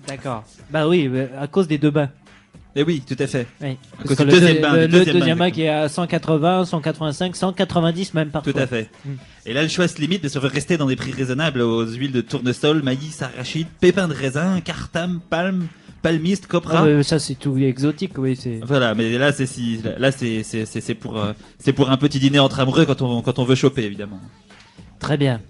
[0.07, 0.43] D'accord.
[0.71, 2.09] Bah oui, à cause des deux bains.
[2.75, 3.47] Et oui, tout à fait.
[3.61, 3.77] Oui.
[3.99, 6.65] À cause du le, deuxième deux- bain, le- deuxième bain, bain qui est à 180,
[6.65, 8.53] 185, 190 même parfois.
[8.53, 8.89] Tout à fait.
[9.03, 9.09] Mm.
[9.47, 11.85] Et là, le choix se limite, mais on veut rester dans des prix raisonnables aux
[11.87, 15.67] huiles de tournesol, maïs, arachide, pépins de raisin, cartame, palme,
[16.01, 16.85] palmiste, copra.
[16.85, 18.35] Ah, ça c'est tout exotique, oui.
[18.39, 18.59] C'est.
[18.63, 22.19] Voilà, mais là, c'est si, là, c'est, c'est, c'est, pour, euh, c'est pour un petit
[22.19, 24.19] dîner entre amoureux quand on, quand on veut choper, évidemment.
[24.99, 25.41] Très bien.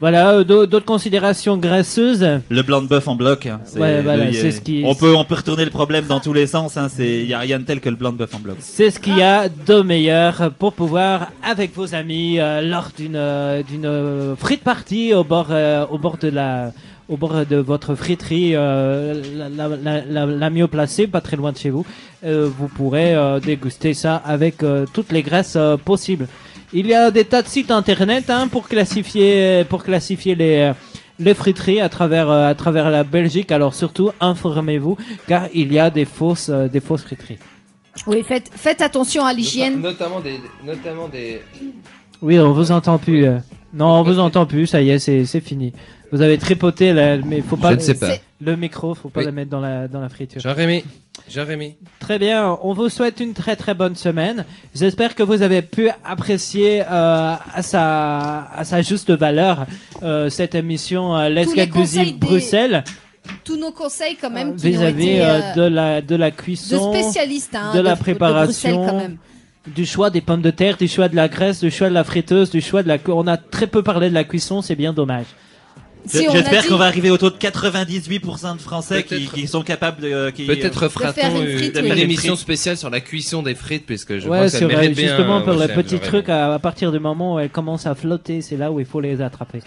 [0.00, 2.24] Voilà, euh, d'au- d'autres considérations graisseuses.
[2.50, 3.46] Le blanc de bœuf en bloc.
[3.46, 6.06] hein, c'est, Ouais, voilà, le- c'est ce qui- On peut, on peut retourner le problème
[6.06, 8.18] dans tous les sens, hein, c'est, y a rien de tel que le blanc de
[8.18, 8.58] bœuf en bloc.
[8.60, 13.16] C'est ce qu'il y a de meilleur pour pouvoir, avec vos amis, euh, lors d'une
[13.16, 16.70] euh, d'une frite party au bord euh, au bord de la
[17.08, 19.68] au bord de votre friterie euh, la, la,
[20.06, 21.86] la, la- mieux placée, pas très loin de chez vous,
[22.24, 26.26] euh, vous pourrez euh, déguster ça avec euh, toutes les graisses euh, possibles.
[26.72, 30.72] Il y a des tas de sites internet hein, pour classifier pour classifier les euh,
[31.20, 33.50] les friteries à travers euh, à travers la Belgique.
[33.52, 34.96] Alors surtout informez-vous
[35.26, 37.38] car il y a des fausses euh, des fausses friteries.
[38.06, 39.80] Oui, faites, faites attention à l'hygiène.
[39.80, 41.40] Notamment des, notamment des,
[42.22, 43.24] Oui, on vous entend plus.
[43.24, 43.38] euh.
[43.74, 44.66] Non, on vous entend plus.
[44.68, 45.72] Ça y est, c'est c'est fini.
[46.12, 47.70] Vous avez tripoté, là, mais faut pas.
[47.72, 48.14] Je ne sais pas.
[48.40, 49.26] Le micro, faut pas Oui.
[49.26, 50.40] le mettre dans la dans la friture.
[50.40, 50.84] Jean-Rémy,
[51.28, 51.76] Jean-Rémy.
[51.98, 52.56] Très bien.
[52.62, 54.44] On vous souhaite une très très bonne semaine.
[54.74, 59.66] J'espère que vous avez pu apprécier euh, à sa à sa juste valeur
[60.02, 62.84] euh, cette émission euh, Let's Tous Get Busy des- Bruxelles
[63.44, 66.92] Tous nos conseils, quand même, vis-à-vis euh, euh, de la de la de cuisson.
[66.94, 69.16] spécialistes, hein, de la préparation, quand même.
[69.66, 72.04] du choix des pommes de terre, du choix de la graisse, du choix de la
[72.04, 72.96] friteuse, du choix de la.
[73.08, 75.26] On a très peu parlé de la cuisson, c'est bien dommage.
[76.06, 79.62] Si J'espère dit- qu'on va arriver au taux de 98% de Français qui, qui sont
[79.62, 82.00] capables de, euh, qui, Peut-être euh, fera-t-on faire une une, frite, une oui.
[82.00, 84.94] émission spéciale sur la cuisson des frites, puisque je ouais, crois que ça mérite euh,
[84.94, 85.08] bien.
[85.08, 86.08] justement pour euh, le cher petit Jean-Rémy.
[86.08, 88.86] truc, à, à partir du moment où elle commence à flotter, c'est là où il
[88.86, 89.60] faut les attraper.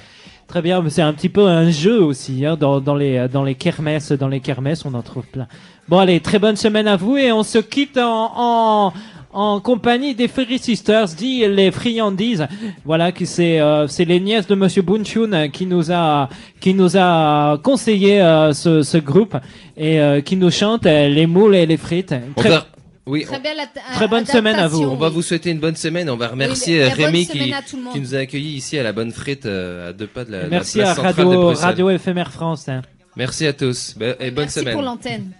[0.47, 3.43] Très bien, mais c'est un petit peu un jeu aussi, hein, dans, dans les dans
[3.43, 5.47] les kermesses, dans les kermesses, on en trouve plein.
[5.88, 8.93] Bon, allez, très bonne semaine à vous et on se quitte en en,
[9.34, 12.47] en compagnie des Ferry Sisters, dit les friandises.
[12.86, 16.29] Voilà, qui c'est euh, c'est les nièces de Monsieur Bunchun qui nous a
[16.59, 19.36] qui nous a conseillé euh, ce ce groupe
[19.77, 22.13] et euh, qui nous chante euh, les moules et les frites.
[22.36, 22.67] Très- va,
[23.07, 23.57] oui, Très belle
[23.95, 24.84] Très bonne semaine à vous.
[24.84, 26.07] on, va vous souhaiter une bonne semaine.
[26.09, 27.53] On va remercier Oui, euh, bonne Rémi qui,
[27.93, 30.43] qui nous a accueillis ici à la bonne frite euh, à deux pas de la,
[30.43, 31.65] la Merci place à centrale de Radio Bruxelles.
[31.65, 32.69] Radio Éphémère France.
[32.69, 32.82] hein.
[33.17, 34.73] Merci à tous et bonne Merci semaine.
[34.73, 35.32] pour l'antenne.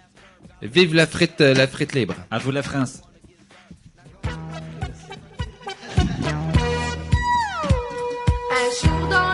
[0.60, 2.14] Vive la frite, la frite libre.
[2.30, 3.00] à vous la France.
[8.72, 9.31] Un jour dans le